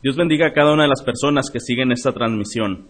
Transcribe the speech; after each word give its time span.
Dios 0.00 0.14
bendiga 0.14 0.46
a 0.46 0.52
cada 0.52 0.72
una 0.72 0.84
de 0.84 0.88
las 0.88 1.02
personas 1.02 1.50
que 1.52 1.58
siguen 1.58 1.90
esta 1.90 2.12
transmisión. 2.12 2.86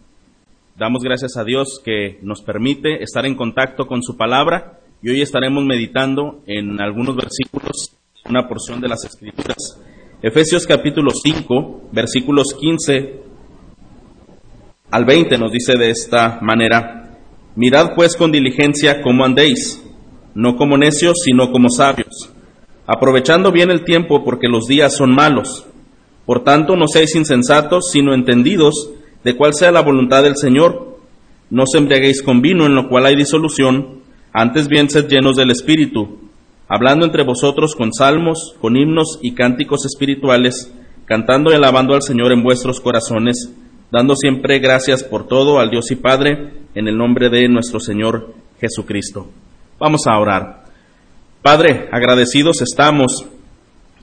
Damos 0.76 1.02
gracias 1.02 1.38
a 1.38 1.44
Dios 1.44 1.80
que 1.82 2.18
nos 2.20 2.42
permite 2.42 3.02
estar 3.02 3.24
en 3.24 3.34
contacto 3.34 3.86
con 3.86 4.02
su 4.02 4.18
palabra 4.18 4.80
y 5.00 5.08
hoy 5.08 5.22
estaremos 5.22 5.64
meditando 5.64 6.42
en 6.46 6.78
algunos 6.82 7.16
versículos, 7.16 7.96
una 8.28 8.46
porción 8.46 8.82
de 8.82 8.88
las 8.88 9.06
escrituras. 9.06 9.56
Efesios 10.20 10.66
capítulo 10.66 11.10
5, 11.12 11.88
versículos 11.92 12.48
15 12.60 13.22
al 14.90 15.06
20 15.06 15.38
nos 15.38 15.50
dice 15.50 15.78
de 15.78 15.88
esta 15.88 16.38
manera, 16.42 17.16
mirad 17.56 17.94
pues 17.94 18.16
con 18.16 18.30
diligencia 18.30 19.00
cómo 19.00 19.24
andéis, 19.24 19.82
no 20.34 20.56
como 20.56 20.76
necios, 20.76 21.14
sino 21.24 21.52
como 21.52 21.70
sabios, 21.70 22.30
aprovechando 22.86 23.50
bien 23.50 23.70
el 23.70 23.84
tiempo 23.84 24.22
porque 24.24 24.46
los 24.46 24.66
días 24.66 24.94
son 24.94 25.14
malos. 25.14 25.64
Por 26.28 26.44
tanto, 26.44 26.76
no 26.76 26.84
seáis 26.88 27.14
insensatos, 27.14 27.88
sino 27.90 28.12
entendidos 28.12 28.90
de 29.24 29.34
cuál 29.34 29.54
sea 29.54 29.72
la 29.72 29.80
voluntad 29.80 30.22
del 30.22 30.36
Señor. 30.36 30.98
No 31.48 31.62
os 31.62 31.74
embriaguéis 31.74 32.20
con 32.20 32.42
vino, 32.42 32.66
en 32.66 32.74
lo 32.74 32.90
cual 32.90 33.06
hay 33.06 33.16
disolución, 33.16 34.00
antes 34.34 34.68
bien 34.68 34.90
sed 34.90 35.08
llenos 35.08 35.36
del 35.36 35.50
Espíritu, 35.50 36.18
hablando 36.68 37.06
entre 37.06 37.24
vosotros 37.24 37.74
con 37.74 37.94
salmos, 37.94 38.54
con 38.60 38.76
himnos 38.76 39.18
y 39.22 39.32
cánticos 39.32 39.86
espirituales, 39.86 40.70
cantando 41.06 41.50
y 41.50 41.54
alabando 41.54 41.94
al 41.94 42.02
Señor 42.02 42.30
en 42.32 42.42
vuestros 42.42 42.78
corazones, 42.78 43.50
dando 43.90 44.14
siempre 44.14 44.58
gracias 44.58 45.04
por 45.04 45.26
todo 45.26 45.58
al 45.58 45.70
Dios 45.70 45.90
y 45.90 45.96
Padre, 45.96 46.52
en 46.74 46.88
el 46.88 46.98
nombre 46.98 47.30
de 47.30 47.48
nuestro 47.48 47.80
Señor 47.80 48.34
Jesucristo. 48.60 49.30
Vamos 49.78 50.02
a 50.06 50.18
orar. 50.18 50.64
Padre, 51.40 51.88
agradecidos 51.90 52.60
estamos 52.60 53.24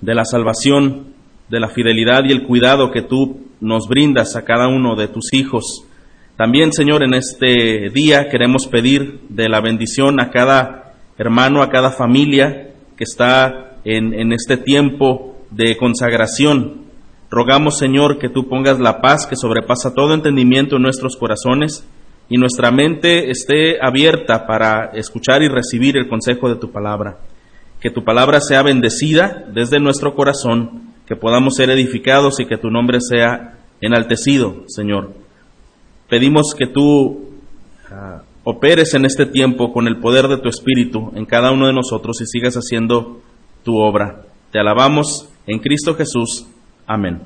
de 0.01 0.15
la 0.15 0.25
salvación 0.25 1.13
de 1.49 1.59
la 1.59 1.69
fidelidad 1.69 2.23
y 2.25 2.31
el 2.31 2.43
cuidado 2.43 2.91
que 2.91 3.01
tú 3.01 3.45
nos 3.61 3.87
brindas 3.87 4.35
a 4.35 4.43
cada 4.43 4.67
uno 4.67 4.95
de 4.95 5.07
tus 5.07 5.33
hijos. 5.33 5.85
También, 6.37 6.73
Señor, 6.73 7.03
en 7.03 7.13
este 7.13 7.89
día 7.93 8.27
queremos 8.29 8.67
pedir 8.67 9.21
de 9.29 9.47
la 9.47 9.61
bendición 9.61 10.19
a 10.19 10.31
cada 10.31 10.93
hermano, 11.17 11.61
a 11.61 11.69
cada 11.69 11.91
familia 11.91 12.71
que 12.97 13.03
está 13.03 13.77
en, 13.85 14.13
en 14.13 14.33
este 14.33 14.57
tiempo 14.57 15.37
de 15.51 15.77
consagración. 15.77 16.85
Rogamos, 17.31 17.77
Señor, 17.77 18.19
que 18.19 18.29
tú 18.29 18.47
pongas 18.49 18.79
la 18.79 19.01
paz 19.01 19.25
que 19.25 19.35
sobrepasa 19.35 19.93
todo 19.93 20.13
entendimiento 20.13 20.75
en 20.75 20.81
nuestros 20.81 21.15
corazones 21.15 21.87
y 22.27 22.37
nuestra 22.37 22.71
mente 22.71 23.29
esté 23.29 23.77
abierta 23.81 24.47
para 24.47 24.91
escuchar 24.93 25.43
y 25.43 25.47
recibir 25.47 25.95
el 25.97 26.07
consejo 26.07 26.49
de 26.49 26.55
tu 26.55 26.71
palabra. 26.71 27.19
Que 27.79 27.91
tu 27.91 28.03
palabra 28.03 28.39
sea 28.41 28.63
bendecida 28.63 29.45
desde 29.53 29.79
nuestro 29.79 30.15
corazón 30.15 30.84
que 31.07 31.15
podamos 31.15 31.55
ser 31.55 31.69
edificados 31.69 32.39
y 32.39 32.45
que 32.45 32.57
tu 32.57 32.69
nombre 32.69 32.99
sea 33.01 33.57
enaltecido, 33.81 34.63
Señor. 34.67 35.13
Pedimos 36.09 36.53
que 36.57 36.67
tú 36.67 37.29
ah, 37.91 38.23
operes 38.43 38.93
en 38.93 39.05
este 39.05 39.25
tiempo 39.25 39.73
con 39.73 39.87
el 39.87 39.99
poder 39.99 40.27
de 40.27 40.37
tu 40.37 40.49
Espíritu 40.49 41.11
en 41.15 41.25
cada 41.25 41.51
uno 41.51 41.67
de 41.67 41.73
nosotros 41.73 42.21
y 42.21 42.25
sigas 42.25 42.55
haciendo 42.55 43.21
tu 43.63 43.77
obra. 43.77 44.23
Te 44.51 44.59
alabamos 44.59 45.29
en 45.47 45.59
Cristo 45.59 45.95
Jesús. 45.95 46.45
Amén. 46.87 47.21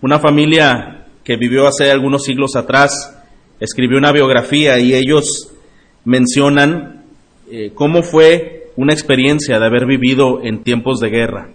Una 0.00 0.18
familia 0.18 1.06
que 1.24 1.36
vivió 1.36 1.66
hace 1.66 1.90
algunos 1.90 2.24
siglos 2.24 2.56
atrás 2.56 3.16
escribió 3.58 3.98
una 3.98 4.12
biografía 4.12 4.78
y 4.78 4.94
ellos 4.94 5.52
mencionan 6.04 7.04
eh, 7.50 7.72
cómo 7.74 8.02
fue 8.02 8.70
una 8.76 8.92
experiencia 8.92 9.58
de 9.58 9.66
haber 9.66 9.86
vivido 9.86 10.40
en 10.42 10.62
tiempos 10.62 11.00
de 11.00 11.10
guerra. 11.10 11.50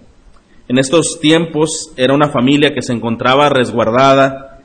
En 0.67 0.79
estos 0.79 1.19
tiempos 1.21 1.91
era 1.95 2.15
una 2.15 2.29
familia 2.29 2.73
que 2.73 2.81
se 2.81 2.91
encontraba 2.91 3.49
resguardada, 3.49 4.61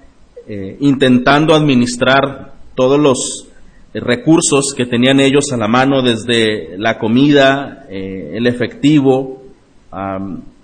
eh, 0.48 0.78
intentando 0.80 1.54
administrar 1.54 2.54
todos 2.74 2.98
los 2.98 3.48
recursos 3.92 4.72
que 4.75 4.86
tenían 4.86 5.20
ellos 5.20 5.52
a 5.52 5.58
la 5.58 5.69
mano, 5.69 6.00
desde 6.00 6.78
la 6.78 6.98
comida, 6.98 7.86
eh, 7.91 8.30
el 8.34 8.47
efectivo, 8.47 9.42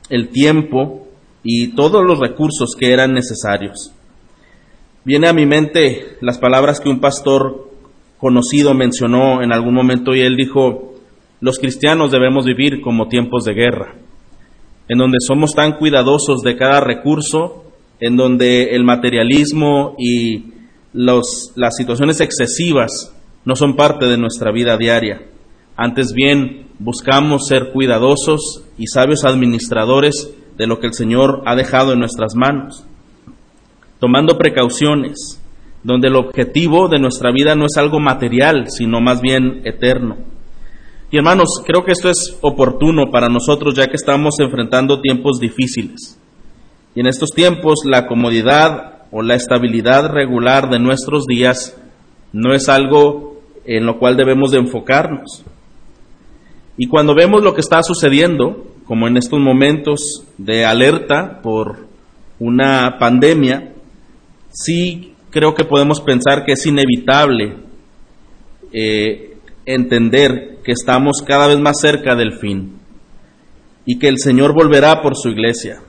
el 0.08 0.28
tiempo 0.28 1.08
y 1.42 1.74
todos 1.74 2.02
los 2.04 2.18
recursos 2.18 2.74
que 2.78 2.92
eran 2.92 3.12
necesarios. 3.12 3.92
Viene 5.04 5.28
a 5.28 5.34
mi 5.34 5.44
mente 5.44 6.16
las 6.20 6.38
palabras 6.38 6.80
que 6.80 6.88
un 6.88 7.00
pastor 7.00 7.70
conocido 8.18 8.72
mencionó 8.72 9.42
en 9.42 9.52
algún 9.52 9.74
momento 9.74 10.14
y 10.14 10.22
él 10.22 10.36
dijo, 10.36 10.94
los 11.40 11.58
cristianos 11.58 12.10
debemos 12.10 12.46
vivir 12.46 12.80
como 12.80 13.08
tiempos 13.08 13.44
de 13.44 13.52
guerra 13.52 13.94
en 14.88 14.98
donde 14.98 15.18
somos 15.20 15.52
tan 15.52 15.78
cuidadosos 15.78 16.42
de 16.42 16.56
cada 16.56 16.80
recurso, 16.80 17.64
en 18.00 18.16
donde 18.16 18.74
el 18.74 18.84
materialismo 18.84 19.94
y 19.98 20.52
las 20.92 21.76
situaciones 21.76 22.20
excesivas 22.20 23.14
no 23.44 23.56
son 23.56 23.76
parte 23.76 24.06
de 24.06 24.18
nuestra 24.18 24.52
vida 24.52 24.76
diaria. 24.76 25.22
Antes 25.76 26.12
bien, 26.12 26.68
buscamos 26.78 27.46
ser 27.46 27.70
cuidadosos 27.72 28.64
y 28.78 28.86
sabios 28.86 29.24
administradores 29.24 30.34
de 30.56 30.66
lo 30.66 30.80
que 30.80 30.86
el 30.86 30.94
Señor 30.94 31.42
ha 31.46 31.54
dejado 31.54 31.92
en 31.92 32.00
nuestras 32.00 32.34
manos, 32.34 32.84
tomando 34.00 34.38
precauciones, 34.38 35.42
donde 35.82 36.08
el 36.08 36.16
objetivo 36.16 36.88
de 36.88 36.98
nuestra 36.98 37.30
vida 37.30 37.54
no 37.54 37.66
es 37.66 37.76
algo 37.76 38.00
material, 38.00 38.66
sino 38.68 39.00
más 39.00 39.20
bien 39.20 39.62
eterno. 39.64 40.16
Y 41.10 41.18
hermanos, 41.18 41.62
creo 41.64 41.84
que 41.84 41.92
esto 41.92 42.10
es 42.10 42.36
oportuno 42.40 43.10
para 43.12 43.28
nosotros 43.28 43.74
ya 43.74 43.86
que 43.86 43.96
estamos 43.96 44.34
enfrentando 44.40 45.00
tiempos 45.00 45.38
difíciles. 45.38 46.18
Y 46.94 47.00
en 47.00 47.06
estos 47.06 47.30
tiempos 47.30 47.80
la 47.84 48.06
comodidad 48.06 49.04
o 49.12 49.22
la 49.22 49.34
estabilidad 49.34 50.10
regular 50.10 50.68
de 50.68 50.78
nuestros 50.78 51.26
días 51.26 51.76
no 52.32 52.54
es 52.54 52.68
algo 52.68 53.40
en 53.64 53.86
lo 53.86 53.98
cual 53.98 54.16
debemos 54.16 54.50
de 54.50 54.58
enfocarnos. 54.58 55.44
Y 56.76 56.88
cuando 56.88 57.14
vemos 57.14 57.42
lo 57.42 57.54
que 57.54 57.60
está 57.60 57.82
sucediendo, 57.82 58.66
como 58.84 59.06
en 59.06 59.16
estos 59.16 59.40
momentos 59.40 60.24
de 60.38 60.64
alerta 60.64 61.40
por 61.42 61.86
una 62.38 62.98
pandemia, 62.98 63.72
sí 64.50 65.12
creo 65.30 65.54
que 65.54 65.64
podemos 65.64 66.00
pensar 66.00 66.44
que 66.44 66.52
es 66.52 66.66
inevitable 66.66 67.56
eh, 68.72 69.35
entender 69.66 70.58
que 70.64 70.72
estamos 70.72 71.22
cada 71.26 71.48
vez 71.48 71.58
más 71.58 71.80
cerca 71.80 72.14
del 72.14 72.38
fin 72.38 72.78
y 73.84 73.98
que 73.98 74.08
el 74.08 74.18
Señor 74.18 74.54
volverá 74.54 75.02
por 75.02 75.16
su 75.16 75.28
iglesia. 75.28 75.80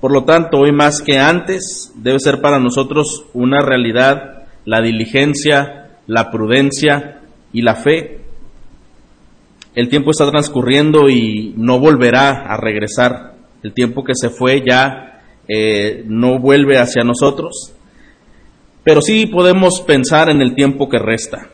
Por 0.00 0.12
lo 0.12 0.24
tanto, 0.24 0.58
hoy 0.58 0.72
más 0.72 1.00
que 1.00 1.18
antes 1.18 1.92
debe 1.94 2.18
ser 2.18 2.40
para 2.40 2.58
nosotros 2.58 3.26
una 3.32 3.60
realidad 3.60 4.42
la 4.64 4.80
diligencia, 4.80 5.90
la 6.06 6.30
prudencia 6.30 7.20
y 7.52 7.62
la 7.62 7.74
fe. 7.74 8.20
El 9.74 9.88
tiempo 9.88 10.10
está 10.10 10.30
transcurriendo 10.30 11.08
y 11.08 11.54
no 11.56 11.78
volverá 11.78 12.30
a 12.30 12.56
regresar. 12.56 13.34
El 13.62 13.72
tiempo 13.72 14.04
que 14.04 14.12
se 14.14 14.28
fue 14.28 14.62
ya 14.66 15.22
eh, 15.48 16.04
no 16.06 16.38
vuelve 16.38 16.78
hacia 16.78 17.04
nosotros. 17.04 17.72
Pero 18.84 19.00
sí 19.00 19.26
podemos 19.26 19.80
pensar 19.80 20.28
en 20.28 20.42
el 20.42 20.54
tiempo 20.54 20.88
que 20.88 20.98
resta. 20.98 21.48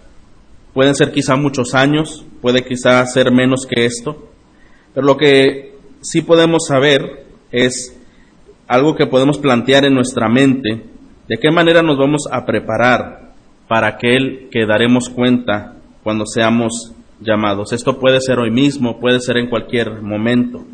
Pueden 0.78 0.94
ser 0.94 1.10
quizá 1.10 1.34
muchos 1.34 1.74
años, 1.74 2.24
puede 2.40 2.64
quizá 2.64 3.04
ser 3.04 3.32
menos 3.32 3.66
que 3.66 3.84
esto, 3.84 4.28
pero 4.94 5.04
lo 5.04 5.16
que 5.16 5.74
sí 6.02 6.22
podemos 6.22 6.68
saber 6.68 7.26
es 7.50 8.00
algo 8.68 8.94
que 8.94 9.08
podemos 9.08 9.38
plantear 9.38 9.84
en 9.86 9.94
nuestra 9.94 10.28
mente, 10.28 10.84
de 11.26 11.36
qué 11.36 11.50
manera 11.50 11.82
nos 11.82 11.98
vamos 11.98 12.28
a 12.30 12.46
preparar 12.46 13.32
para 13.66 13.88
aquel 13.88 14.50
que 14.52 14.66
daremos 14.66 15.08
cuenta 15.08 15.74
cuando 16.04 16.24
seamos 16.26 16.92
llamados. 17.20 17.72
Esto 17.72 17.98
puede 17.98 18.20
ser 18.20 18.38
hoy 18.38 18.52
mismo, 18.52 19.00
puede 19.00 19.18
ser 19.18 19.38
en 19.38 19.50
cualquier 19.50 20.00
momento. 20.00 20.64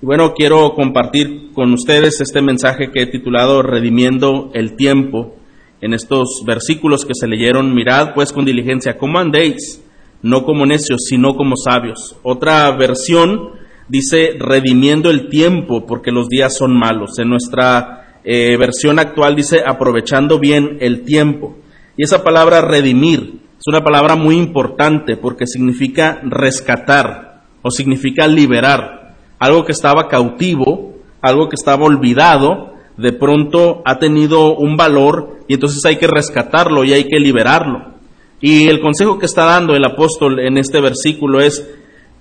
Y 0.00 0.06
bueno, 0.06 0.32
quiero 0.32 0.72
compartir 0.72 1.52
con 1.52 1.74
ustedes 1.74 2.22
este 2.22 2.40
mensaje 2.40 2.90
que 2.90 3.02
he 3.02 3.06
titulado 3.06 3.60
Redimiendo 3.60 4.50
el 4.54 4.76
tiempo 4.76 5.34
en 5.80 5.94
estos 5.94 6.42
versículos 6.46 7.04
que 7.04 7.14
se 7.14 7.26
leyeron, 7.26 7.74
mirad 7.74 8.14
pues 8.14 8.32
con 8.32 8.44
diligencia 8.44 8.98
cómo 8.98 9.18
andéis, 9.18 9.82
no 10.22 10.44
como 10.44 10.66
necios, 10.66 11.00
sino 11.08 11.34
como 11.34 11.56
sabios. 11.56 12.16
Otra 12.22 12.70
versión 12.76 13.50
dice 13.88 14.36
redimiendo 14.38 15.10
el 15.10 15.28
tiempo 15.28 15.86
porque 15.86 16.10
los 16.10 16.28
días 16.28 16.56
son 16.56 16.78
malos. 16.78 17.18
En 17.18 17.30
nuestra 17.30 18.18
eh, 18.24 18.56
versión 18.58 18.98
actual 18.98 19.34
dice 19.34 19.62
aprovechando 19.66 20.38
bien 20.38 20.78
el 20.80 21.04
tiempo. 21.04 21.56
Y 21.96 22.04
esa 22.04 22.22
palabra 22.22 22.60
redimir 22.60 23.40
es 23.58 23.66
una 23.66 23.82
palabra 23.82 24.16
muy 24.16 24.36
importante 24.36 25.16
porque 25.16 25.46
significa 25.46 26.20
rescatar 26.22 27.42
o 27.62 27.70
significa 27.70 28.26
liberar. 28.26 29.16
Algo 29.38 29.64
que 29.64 29.72
estaba 29.72 30.08
cautivo, 30.08 30.94
algo 31.20 31.48
que 31.48 31.56
estaba 31.56 31.84
olvidado, 31.84 32.74
de 33.00 33.12
pronto 33.12 33.82
ha 33.84 33.98
tenido 33.98 34.54
un 34.56 34.76
valor 34.76 35.38
y 35.48 35.54
entonces 35.54 35.84
hay 35.84 35.96
que 35.96 36.06
rescatarlo 36.06 36.84
y 36.84 36.92
hay 36.92 37.04
que 37.04 37.18
liberarlo. 37.18 37.94
Y 38.40 38.68
el 38.68 38.80
consejo 38.80 39.18
que 39.18 39.26
está 39.26 39.44
dando 39.44 39.74
el 39.74 39.84
apóstol 39.84 40.40
en 40.40 40.58
este 40.58 40.80
versículo 40.80 41.40
es, 41.40 41.68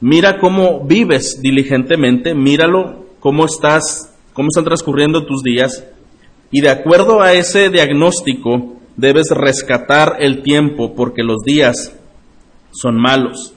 mira 0.02 0.40
cómo 0.40 0.86
vives 0.86 1.42
diligentemente, 1.42 2.34
míralo, 2.34 3.06
cómo 3.20 3.46
estás 3.46 4.06
cómo 4.34 4.48
están 4.50 4.64
transcurriendo 4.64 5.26
tus 5.26 5.44
días 5.44 5.84
y 6.52 6.62
de 6.62 6.70
acuerdo 6.70 7.22
a 7.22 7.34
ese 7.34 7.70
diagnóstico 7.70 8.78
debes 8.96 9.32
rescatar 9.32 10.16
el 10.20 10.44
tiempo 10.44 10.96
porque 10.96 11.24
los 11.24 11.44
días 11.44 11.96
son 12.72 12.96
malos. 12.96 13.54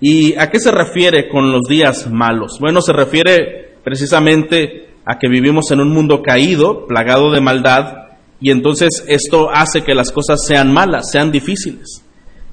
¿Y 0.00 0.34
a 0.36 0.50
qué 0.50 0.60
se 0.60 0.70
refiere 0.70 1.28
con 1.28 1.50
los 1.50 1.62
días 1.68 2.10
malos? 2.10 2.58
Bueno, 2.60 2.80
se 2.80 2.92
refiere 2.92 3.76
precisamente 3.82 4.93
a 5.04 5.18
que 5.18 5.28
vivimos 5.28 5.70
en 5.70 5.80
un 5.80 5.90
mundo 5.90 6.22
caído, 6.22 6.86
plagado 6.86 7.30
de 7.30 7.40
maldad, 7.40 8.04
y 8.40 8.50
entonces 8.50 9.04
esto 9.08 9.50
hace 9.50 9.82
que 9.82 9.94
las 9.94 10.10
cosas 10.10 10.44
sean 10.46 10.72
malas, 10.72 11.10
sean 11.10 11.30
difíciles. 11.30 12.04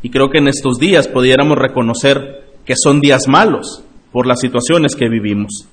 Y 0.01 0.09
creo 0.09 0.30
que 0.30 0.39
en 0.39 0.48
estos 0.48 0.77
días 0.77 1.07
pudiéramos 1.07 1.57
reconocer 1.57 2.45
que 2.65 2.75
son 2.75 3.00
días 3.00 3.27
malos 3.27 3.83
por 4.12 4.27
las 4.27 4.39
situaciones 4.39 4.95
que 4.95 5.09
vivimos. 5.09 5.68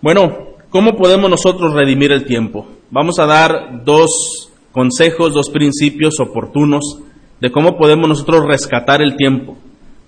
Bueno, 0.00 0.54
¿cómo 0.70 0.96
podemos 0.96 1.30
nosotros 1.30 1.74
redimir 1.74 2.12
el 2.12 2.24
tiempo? 2.24 2.66
Vamos 2.90 3.18
a 3.18 3.26
dar 3.26 3.84
dos 3.84 4.50
consejos, 4.72 5.34
dos 5.34 5.50
principios 5.50 6.20
oportunos 6.20 7.00
de 7.40 7.50
cómo 7.50 7.76
podemos 7.76 8.08
nosotros 8.08 8.44
rescatar 8.46 9.02
el 9.02 9.16
tiempo, 9.16 9.56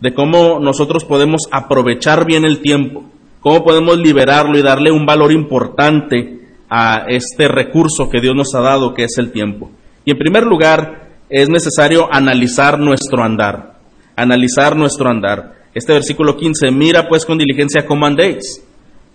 de 0.00 0.14
cómo 0.14 0.58
nosotros 0.60 1.04
podemos 1.04 1.42
aprovechar 1.50 2.24
bien 2.24 2.44
el 2.44 2.60
tiempo, 2.60 3.04
cómo 3.40 3.64
podemos 3.64 3.98
liberarlo 3.98 4.58
y 4.58 4.62
darle 4.62 4.90
un 4.90 5.06
valor 5.06 5.32
importante 5.32 6.40
a 6.68 7.04
este 7.08 7.48
recurso 7.48 8.08
que 8.08 8.20
Dios 8.20 8.34
nos 8.34 8.54
ha 8.54 8.60
dado, 8.60 8.94
que 8.94 9.04
es 9.04 9.18
el 9.18 9.32
tiempo. 9.32 9.70
Y 10.04 10.12
en 10.12 10.18
primer 10.18 10.44
lugar, 10.44 11.08
es 11.28 11.48
necesario 11.48 12.08
analizar 12.12 12.78
nuestro 12.78 13.22
andar, 13.22 13.78
analizar 14.16 14.76
nuestro 14.76 15.08
andar. 15.08 15.54
Este 15.74 15.92
versículo 15.92 16.36
15, 16.36 16.70
mira 16.70 17.08
pues 17.08 17.24
con 17.24 17.38
diligencia 17.38 17.86
cómo 17.86 18.06
andéis. 18.06 18.64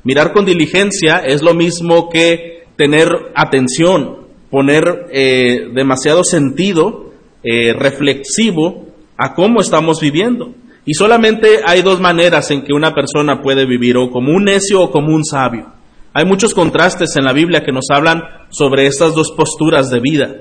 Mirar 0.03 0.31
con 0.31 0.45
diligencia 0.45 1.17
es 1.17 1.41
lo 1.41 1.53
mismo 1.53 2.09
que 2.09 2.63
tener 2.75 3.09
atención, 3.35 4.27
poner 4.49 5.07
eh, 5.11 5.67
demasiado 5.73 6.23
sentido 6.23 7.11
eh, 7.43 7.73
reflexivo 7.73 8.85
a 9.17 9.33
cómo 9.33 9.59
estamos 9.59 9.99
viviendo. 9.99 10.53
Y 10.85 10.93
solamente 10.93 11.61
hay 11.65 11.81
dos 11.81 11.99
maneras 11.99 12.51
en 12.51 12.61
que 12.61 12.73
una 12.73 12.93
persona 12.93 13.41
puede 13.41 13.65
vivir, 13.65 13.97
o 13.97 14.11
como 14.11 14.31
un 14.31 14.45
necio 14.45 14.81
o 14.81 14.91
como 14.91 15.13
un 15.13 15.25
sabio. 15.25 15.73
Hay 16.13 16.25
muchos 16.25 16.53
contrastes 16.53 17.15
en 17.17 17.25
la 17.25 17.33
Biblia 17.33 17.63
que 17.65 17.71
nos 17.71 17.85
hablan 17.89 18.23
sobre 18.49 18.85
estas 18.85 19.15
dos 19.15 19.31
posturas 19.31 19.89
de 19.89 19.99
vida. 19.99 20.35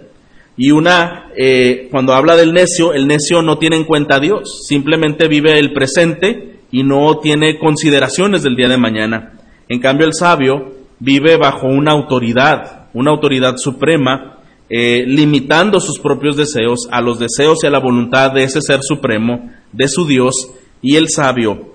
Y 0.57 0.71
una, 0.71 1.31
eh, 1.37 1.89
cuando 1.91 2.13
habla 2.13 2.37
del 2.37 2.53
necio, 2.53 2.93
el 2.93 3.09
necio 3.09 3.43
no 3.43 3.59
tiene 3.59 3.77
en 3.77 3.85
cuenta 3.85 4.17
a 4.17 4.21
Dios, 4.21 4.67
simplemente 4.69 5.27
vive 5.27 5.59
el 5.59 5.73
presente 5.73 6.61
y 6.71 6.85
no 6.85 7.19
tiene 7.19 7.59
consideraciones 7.59 8.43
del 8.43 8.55
día 8.55 8.69
de 8.69 8.79
mañana. 8.79 9.33
En 9.69 9.81
cambio, 9.81 10.07
el 10.07 10.15
sabio 10.15 10.73
vive 11.01 11.37
bajo 11.37 11.67
una 11.67 11.93
autoridad, 11.93 12.89
una 12.93 13.11
autoridad 13.11 13.55
suprema, 13.57 14.39
eh, 14.71 15.05
limitando 15.07 15.81
sus 15.81 15.99
propios 15.99 16.37
deseos 16.37 16.89
a 16.91 17.01
los 17.01 17.19
deseos 17.19 17.59
y 17.63 17.67
a 17.67 17.71
la 17.71 17.81
voluntad 17.81 18.33
de 18.33 18.45
ese 18.45 18.61
ser 18.61 18.81
supremo, 18.83 19.51
de 19.75 19.89
su 19.89 20.07
Dios, 20.07 20.51
y 20.81 20.97
el 20.97 21.09
sabio 21.09 21.75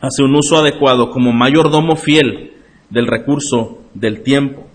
hace 0.00 0.22
un 0.22 0.34
uso 0.34 0.56
adecuado 0.56 1.10
como 1.10 1.32
mayordomo 1.32 1.96
fiel 1.96 2.52
del 2.88 3.06
recurso 3.06 3.78
del 3.94 4.22
tiempo. 4.22 4.66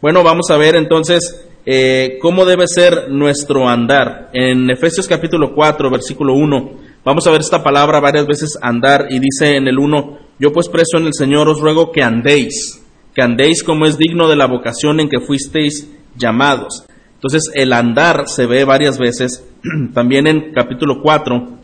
Bueno, 0.00 0.22
vamos 0.22 0.50
a 0.50 0.56
ver 0.56 0.76
entonces 0.76 1.44
eh, 1.66 2.18
cómo 2.20 2.44
debe 2.44 2.66
ser 2.66 3.10
nuestro 3.10 3.68
andar. 3.68 4.30
En 4.32 4.70
Efesios 4.70 5.06
capítulo 5.06 5.54
4, 5.54 5.90
versículo 5.90 6.34
1, 6.34 6.70
vamos 7.04 7.26
a 7.26 7.30
ver 7.30 7.40
esta 7.40 7.62
palabra 7.62 8.00
varias 8.00 8.26
veces 8.26 8.58
andar 8.60 9.06
y 9.10 9.18
dice 9.18 9.56
en 9.56 9.68
el 9.68 9.78
1, 9.78 10.18
yo 10.38 10.52
pues 10.52 10.68
preso 10.68 10.98
en 10.98 11.06
el 11.06 11.14
Señor 11.14 11.48
os 11.48 11.60
ruego 11.60 11.90
que 11.92 12.02
andéis 12.02 12.82
que 13.18 13.24
andéis 13.24 13.64
como 13.64 13.84
es 13.84 13.98
digno 13.98 14.28
de 14.28 14.36
la 14.36 14.46
vocación 14.46 15.00
en 15.00 15.08
que 15.08 15.18
fuisteis 15.18 15.90
llamados. 16.16 16.84
Entonces 17.14 17.50
el 17.52 17.72
andar 17.72 18.28
se 18.28 18.46
ve 18.46 18.64
varias 18.64 18.96
veces, 18.96 19.44
también 19.92 20.28
en 20.28 20.52
capítulo 20.52 21.02
4, 21.02 21.57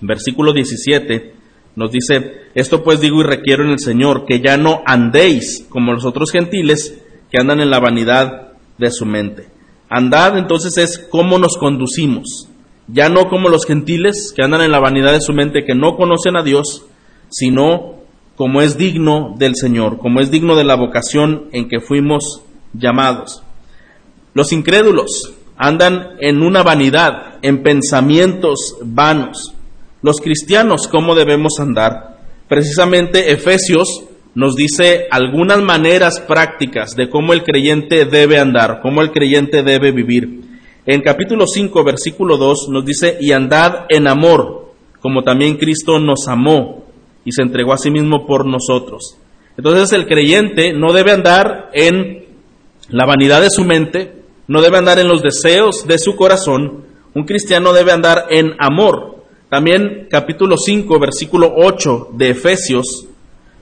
versículo 0.00 0.52
17, 0.52 1.34
nos 1.76 1.90
dice, 1.90 2.32
esto 2.54 2.82
pues 2.82 3.00
digo 3.00 3.20
y 3.20 3.24
requiero 3.24 3.64
en 3.64 3.70
el 3.70 3.78
Señor, 3.78 4.24
que 4.26 4.40
ya 4.40 4.56
no 4.56 4.82
andéis 4.86 5.66
como 5.68 5.92
los 5.92 6.04
otros 6.04 6.30
gentiles 6.30 6.98
que 7.30 7.40
andan 7.40 7.60
en 7.60 7.70
la 7.70 7.80
vanidad 7.80 8.52
de 8.78 8.90
su 8.90 9.04
mente. 9.04 9.48
Andad 9.88 10.38
entonces 10.38 10.78
es 10.78 10.98
cómo 10.98 11.38
nos 11.38 11.56
conducimos, 11.58 12.48
ya 12.88 13.08
no 13.08 13.28
como 13.28 13.48
los 13.48 13.66
gentiles 13.66 14.32
que 14.34 14.42
andan 14.42 14.62
en 14.62 14.72
la 14.72 14.80
vanidad 14.80 15.12
de 15.12 15.20
su 15.20 15.32
mente, 15.32 15.64
que 15.64 15.74
no 15.74 15.96
conocen 15.96 16.36
a 16.36 16.42
Dios, 16.42 16.86
sino 17.28 17.96
como 18.36 18.62
es 18.62 18.76
digno 18.76 19.34
del 19.38 19.54
Señor, 19.56 19.98
como 19.98 20.20
es 20.20 20.30
digno 20.30 20.56
de 20.56 20.64
la 20.64 20.76
vocación 20.76 21.48
en 21.52 21.68
que 21.68 21.80
fuimos 21.80 22.42
llamados. 22.74 23.42
Los 24.34 24.52
incrédulos 24.52 25.34
andan 25.56 26.16
en 26.20 26.42
una 26.42 26.62
vanidad, 26.62 27.38
en 27.42 27.62
pensamientos 27.62 28.76
vanos. 28.82 29.54
Los 30.02 30.16
cristianos, 30.20 30.88
¿cómo 30.88 31.14
debemos 31.14 31.54
andar? 31.58 32.18
Precisamente 32.48 33.32
Efesios 33.32 34.04
nos 34.34 34.54
dice 34.54 35.06
algunas 35.10 35.62
maneras 35.62 36.20
prácticas 36.20 36.94
de 36.94 37.08
cómo 37.08 37.32
el 37.32 37.42
creyente 37.42 38.04
debe 38.04 38.38
andar, 38.38 38.80
cómo 38.82 39.00
el 39.00 39.10
creyente 39.10 39.62
debe 39.62 39.92
vivir. 39.92 40.42
En 40.84 41.00
capítulo 41.00 41.46
5, 41.46 41.82
versículo 41.82 42.36
2 42.36 42.68
nos 42.70 42.84
dice, 42.84 43.16
y 43.20 43.32
andad 43.32 43.86
en 43.88 44.06
amor, 44.06 44.74
como 45.00 45.22
también 45.22 45.56
Cristo 45.56 45.98
nos 45.98 46.28
amó 46.28 46.84
y 47.24 47.32
se 47.32 47.42
entregó 47.42 47.72
a 47.72 47.78
sí 47.78 47.90
mismo 47.90 48.26
por 48.26 48.44
nosotros. 48.44 49.16
Entonces 49.56 49.92
el 49.92 50.06
creyente 50.06 50.74
no 50.74 50.92
debe 50.92 51.12
andar 51.12 51.70
en 51.72 52.26
la 52.90 53.06
vanidad 53.06 53.40
de 53.40 53.50
su 53.50 53.64
mente, 53.64 54.12
no 54.46 54.60
debe 54.60 54.76
andar 54.76 54.98
en 54.98 55.08
los 55.08 55.22
deseos 55.22 55.86
de 55.88 55.98
su 55.98 56.14
corazón, 56.14 56.84
un 57.14 57.24
cristiano 57.24 57.72
debe 57.72 57.92
andar 57.92 58.26
en 58.28 58.52
amor. 58.58 59.15
También 59.48 60.08
capítulo 60.10 60.56
5, 60.56 60.98
versículo 60.98 61.52
8 61.56 62.10
de 62.14 62.30
Efesios 62.30 63.06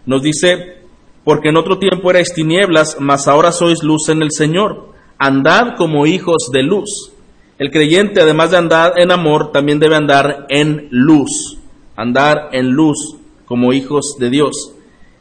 nos 0.06 0.22
dice, 0.22 0.78
porque 1.24 1.48
en 1.48 1.56
otro 1.56 1.78
tiempo 1.78 2.10
erais 2.10 2.32
tinieblas, 2.34 2.96
mas 3.00 3.28
ahora 3.28 3.52
sois 3.52 3.82
luz 3.82 4.08
en 4.08 4.22
el 4.22 4.30
Señor. 4.30 4.92
Andad 5.18 5.76
como 5.76 6.06
hijos 6.06 6.50
de 6.52 6.62
luz. 6.62 7.12
El 7.58 7.70
creyente, 7.70 8.20
además 8.20 8.50
de 8.50 8.58
andar 8.58 8.94
en 8.98 9.10
amor, 9.10 9.52
también 9.52 9.78
debe 9.78 9.96
andar 9.96 10.46
en 10.48 10.88
luz. 10.90 11.58
Andar 11.96 12.50
en 12.52 12.70
luz 12.70 13.16
como 13.44 13.72
hijos 13.72 14.16
de 14.18 14.30
Dios. 14.30 14.74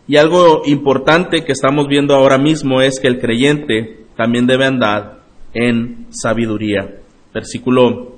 Y 0.07 0.17
algo 0.17 0.63
importante 0.65 1.45
que 1.45 1.53
estamos 1.53 1.87
viendo 1.87 2.15
ahora 2.15 2.37
mismo 2.37 2.81
es 2.81 2.99
que 2.99 3.07
el 3.07 3.19
creyente 3.19 4.05
también 4.17 4.47
debe 4.47 4.65
andar 4.65 5.21
en 5.53 6.07
sabiduría. 6.09 6.99
Versículo 7.33 8.17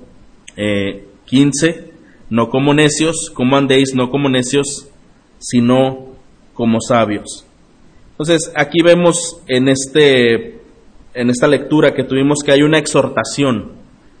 15, 1.26 1.68
eh, 1.68 1.90
no 2.30 2.48
como 2.48 2.74
necios, 2.74 3.30
como 3.32 3.56
andéis, 3.56 3.94
no 3.94 4.10
como 4.10 4.28
necios, 4.28 4.88
sino 5.38 6.06
como 6.54 6.80
sabios. 6.80 7.46
Entonces, 8.12 8.52
aquí 8.56 8.82
vemos 8.82 9.40
en, 9.46 9.68
este, 9.68 10.60
en 11.14 11.30
esta 11.30 11.46
lectura 11.46 11.94
que 11.94 12.04
tuvimos 12.04 12.38
que 12.44 12.52
hay 12.52 12.62
una 12.62 12.78
exhortación, 12.78 13.72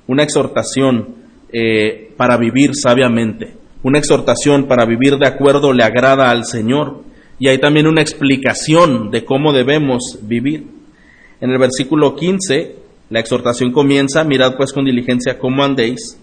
una 0.06 0.22
exhortación 0.22 1.14
eh, 1.52 2.12
para 2.16 2.36
vivir 2.36 2.72
sabiamente 2.74 3.56
una 3.86 3.98
exhortación 3.98 4.66
para 4.66 4.84
vivir 4.84 5.16
de 5.16 5.28
acuerdo 5.28 5.72
le 5.72 5.84
agrada 5.84 6.30
al 6.30 6.44
Señor 6.44 7.04
y 7.38 7.46
hay 7.46 7.58
también 7.58 7.86
una 7.86 8.00
explicación 8.00 9.12
de 9.12 9.24
cómo 9.24 9.52
debemos 9.52 10.18
vivir. 10.22 10.66
En 11.40 11.50
el 11.50 11.58
versículo 11.58 12.16
15, 12.16 12.74
la 13.10 13.20
exhortación 13.20 13.70
comienza, 13.70 14.24
mirad 14.24 14.56
pues 14.56 14.72
con 14.72 14.86
diligencia 14.86 15.38
cómo 15.38 15.62
andéis, 15.62 16.18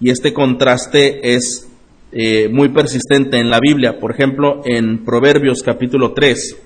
y 0.00 0.10
este 0.10 0.32
contraste 0.32 1.34
es 1.34 1.68
eh, 2.12 2.48
muy 2.48 2.68
persistente 2.68 3.38
en 3.38 3.50
la 3.50 3.60
Biblia. 3.60 3.98
Por 3.98 4.12
ejemplo, 4.12 4.62
en 4.64 5.04
Proverbios 5.04 5.62
capítulo 5.62 6.12
3, 6.12 6.56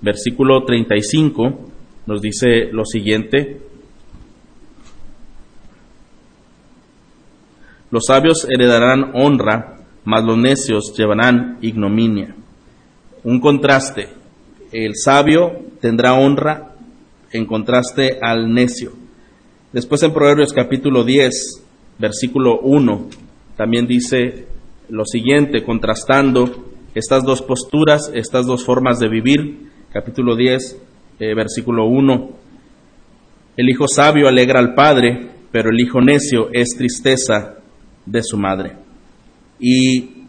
versículo 0.00 0.64
35, 0.64 1.70
nos 2.06 2.20
dice 2.20 2.68
lo 2.72 2.84
siguiente, 2.84 3.60
Los 7.90 8.06
sabios 8.08 8.46
heredarán 8.50 9.12
honra, 9.14 9.78
mas 10.04 10.24
los 10.24 10.36
necios 10.36 10.92
llevarán 10.96 11.58
ignominia. 11.62 12.34
Un 13.22 13.40
contraste. 13.40 14.08
El 14.72 14.92
sabio 14.96 15.52
tendrá 15.80 16.14
honra 16.14 16.74
en 17.32 17.46
contraste 17.46 18.18
al 18.20 18.52
necio. 18.52 18.92
Después 19.72 20.02
en 20.02 20.12
Proverbios 20.12 20.52
capítulo 20.52 21.04
10, 21.04 21.62
versículo 21.98 22.60
1, 22.60 23.08
también 23.56 23.86
dice 23.86 24.46
lo 24.88 25.04
siguiente, 25.04 25.64
contrastando 25.64 26.66
estas 26.94 27.24
dos 27.24 27.42
posturas, 27.42 28.10
estas 28.14 28.46
dos 28.46 28.64
formas 28.64 28.98
de 28.98 29.08
vivir. 29.08 29.70
Capítulo 29.92 30.36
10, 30.36 30.80
eh, 31.18 31.34
versículo 31.34 31.86
1. 31.86 32.30
El 33.56 33.68
hijo 33.68 33.88
sabio 33.88 34.28
alegra 34.28 34.60
al 34.60 34.74
padre, 34.74 35.30
pero 35.50 35.70
el 35.70 35.80
hijo 35.80 36.00
necio 36.00 36.48
es 36.52 36.76
tristeza 36.76 37.56
de 38.04 38.22
su 38.22 38.36
madre. 38.36 38.76
Y 39.58 40.26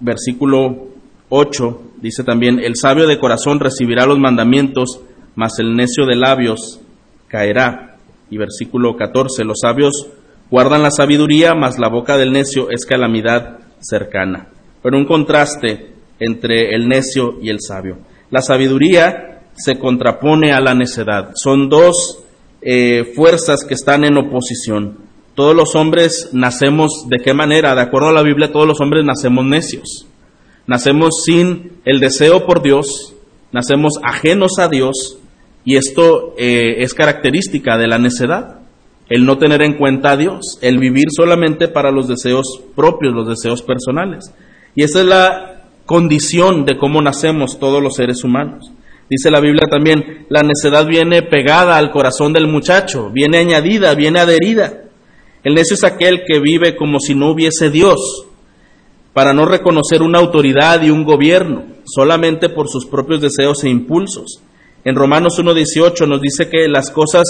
versículo 0.00 0.88
8 1.28 1.82
dice 2.00 2.22
también, 2.22 2.60
el 2.60 2.76
sabio 2.76 3.06
de 3.06 3.18
corazón 3.18 3.58
recibirá 3.58 4.06
los 4.06 4.18
mandamientos, 4.18 5.00
mas 5.34 5.58
el 5.58 5.74
necio 5.74 6.06
de 6.06 6.16
labios 6.16 6.80
caerá. 7.28 7.96
Y 8.30 8.38
versículo 8.38 8.96
14, 8.96 9.44
los 9.44 9.58
sabios 9.60 10.08
guardan 10.50 10.82
la 10.82 10.90
sabiduría, 10.90 11.54
mas 11.54 11.78
la 11.78 11.88
boca 11.88 12.16
del 12.16 12.32
necio 12.32 12.70
es 12.70 12.86
calamidad 12.86 13.58
cercana. 13.80 14.48
Pero 14.82 14.98
un 14.98 15.06
contraste 15.06 15.92
entre 16.18 16.74
el 16.74 16.88
necio 16.88 17.34
y 17.42 17.50
el 17.50 17.60
sabio. 17.60 17.98
La 18.30 18.40
sabiduría 18.40 19.42
se 19.54 19.78
contrapone 19.78 20.52
a 20.52 20.60
la 20.60 20.74
necedad. 20.74 21.32
Son 21.34 21.68
dos 21.68 22.22
eh, 22.62 23.12
fuerzas 23.14 23.64
que 23.64 23.74
están 23.74 24.04
en 24.04 24.16
oposición. 24.18 24.98
Todos 25.34 25.54
los 25.54 25.74
hombres 25.74 26.30
nacemos, 26.32 27.06
¿de 27.08 27.18
qué 27.18 27.34
manera? 27.34 27.74
De 27.74 27.82
acuerdo 27.82 28.08
a 28.08 28.12
la 28.12 28.22
Biblia, 28.22 28.52
todos 28.52 28.66
los 28.66 28.80
hombres 28.80 29.04
nacemos 29.04 29.44
necios. 29.44 30.06
Nacemos 30.66 31.22
sin 31.24 31.80
el 31.84 32.00
deseo 32.00 32.46
por 32.46 32.62
Dios, 32.62 33.14
nacemos 33.52 33.94
ajenos 34.02 34.58
a 34.58 34.68
Dios 34.68 35.18
y 35.64 35.76
esto 35.76 36.34
eh, 36.38 36.76
es 36.78 36.94
característica 36.94 37.76
de 37.76 37.86
la 37.86 37.98
necedad. 37.98 38.60
El 39.08 39.24
no 39.24 39.38
tener 39.38 39.62
en 39.62 39.74
cuenta 39.74 40.12
a 40.12 40.16
Dios, 40.16 40.58
el 40.62 40.78
vivir 40.78 41.06
solamente 41.16 41.68
para 41.68 41.92
los 41.92 42.08
deseos 42.08 42.60
propios, 42.74 43.14
los 43.14 43.28
deseos 43.28 43.62
personales. 43.62 44.32
Y 44.74 44.82
esa 44.82 45.00
es 45.00 45.06
la 45.06 45.56
condición 45.86 46.64
de 46.64 46.76
cómo 46.76 47.00
nacemos 47.00 47.58
todos 47.58 47.82
los 47.82 47.94
seres 47.94 48.24
humanos. 48.24 48.72
Dice 49.08 49.30
la 49.30 49.40
Biblia 49.40 49.68
también, 49.70 50.26
la 50.28 50.42
necedad 50.42 50.84
viene 50.86 51.22
pegada 51.22 51.76
al 51.76 51.92
corazón 51.92 52.32
del 52.32 52.48
muchacho, 52.48 53.10
viene 53.12 53.38
añadida, 53.38 53.94
viene 53.94 54.18
adherida. 54.18 54.82
El 55.44 55.54
necio 55.54 55.74
es 55.74 55.84
aquel 55.84 56.24
que 56.26 56.40
vive 56.40 56.74
como 56.74 56.98
si 56.98 57.14
no 57.14 57.30
hubiese 57.30 57.70
Dios, 57.70 58.26
para 59.12 59.32
no 59.32 59.46
reconocer 59.46 60.02
una 60.02 60.18
autoridad 60.18 60.82
y 60.82 60.90
un 60.90 61.04
gobierno, 61.04 61.62
solamente 61.84 62.48
por 62.48 62.68
sus 62.68 62.84
propios 62.84 63.20
deseos 63.20 63.62
e 63.62 63.68
impulsos. 63.68 64.42
En 64.84 64.96
Romanos 64.96 65.38
1.18 65.38 66.08
nos 66.08 66.20
dice 66.20 66.50
que 66.50 66.68
las 66.68 66.90
cosas 66.90 67.24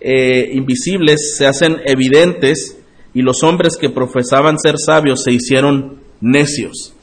eh, 0.00 0.50
invisibles 0.52 1.36
se 1.36 1.46
hacen 1.46 1.80
evidentes 1.84 2.78
y 3.14 3.22
los 3.22 3.42
hombres 3.42 3.76
que 3.76 3.90
profesaban 3.90 4.58
ser 4.58 4.76
sabios 4.78 5.22
se 5.22 5.32
hicieron 5.32 6.00
necios. 6.20 6.94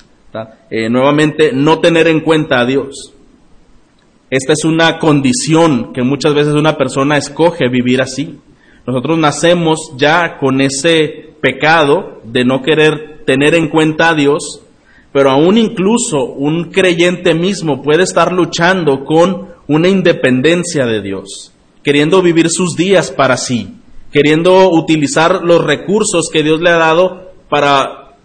Eh, 0.69 0.89
nuevamente, 0.89 1.51
no 1.53 1.79
tener 1.79 2.07
en 2.07 2.19
cuenta 2.19 2.59
a 2.59 2.65
Dios. 2.65 3.13
Esta 4.29 4.53
es 4.53 4.65
una 4.65 4.99
condición 4.99 5.93
que 5.93 6.03
muchas 6.03 6.33
veces 6.33 6.53
una 6.53 6.77
persona 6.77 7.17
escoge 7.17 7.69
vivir 7.69 8.01
así. 8.01 8.37
Nosotros 8.85 9.17
nacemos 9.17 9.93
ya 9.97 10.37
con 10.37 10.61
ese 10.61 11.33
pecado 11.41 12.21
de 12.23 12.43
no 12.43 12.61
querer 12.61 13.23
tener 13.25 13.55
en 13.55 13.69
cuenta 13.69 14.09
a 14.09 14.15
Dios, 14.15 14.61
pero 15.13 15.31
aún 15.31 15.57
incluso 15.57 16.25
un 16.25 16.71
creyente 16.71 17.33
mismo 17.33 17.81
puede 17.81 18.03
estar 18.03 18.31
luchando 18.31 19.03
con 19.05 19.49
una 19.67 19.89
independencia 19.89 20.85
de 20.85 21.01
Dios, 21.01 21.53
queriendo 21.87 22.21
vivir 22.21 22.47
sus 22.49 22.75
días 22.75 23.11
para 23.11 23.37
sí, 23.37 23.75
queriendo 24.11 24.69
utilizar 24.71 25.39
los 25.45 25.63
recursos 25.63 26.27
que 26.29 26.43
Dios 26.43 26.59
le 26.59 26.69
ha 26.69 26.75
dado 26.75 27.31
para 27.47 28.17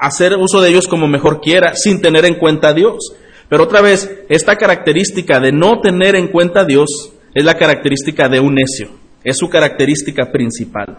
hacer 0.00 0.36
uso 0.36 0.60
de 0.60 0.70
ellos 0.70 0.86
como 0.86 1.08
mejor 1.08 1.40
quiera, 1.40 1.72
sin 1.74 2.00
tener 2.00 2.24
en 2.24 2.36
cuenta 2.36 2.68
a 2.68 2.72
Dios. 2.72 3.16
Pero 3.48 3.64
otra 3.64 3.80
vez, 3.80 4.08
esta 4.28 4.54
característica 4.54 5.40
de 5.40 5.50
no 5.50 5.80
tener 5.80 6.14
en 6.14 6.28
cuenta 6.28 6.60
a 6.60 6.64
Dios 6.64 7.10
es 7.34 7.44
la 7.44 7.54
característica 7.54 8.28
de 8.28 8.38
un 8.38 8.54
necio, 8.54 8.92
es 9.24 9.38
su 9.38 9.48
característica 9.48 10.30
principal. 10.30 10.98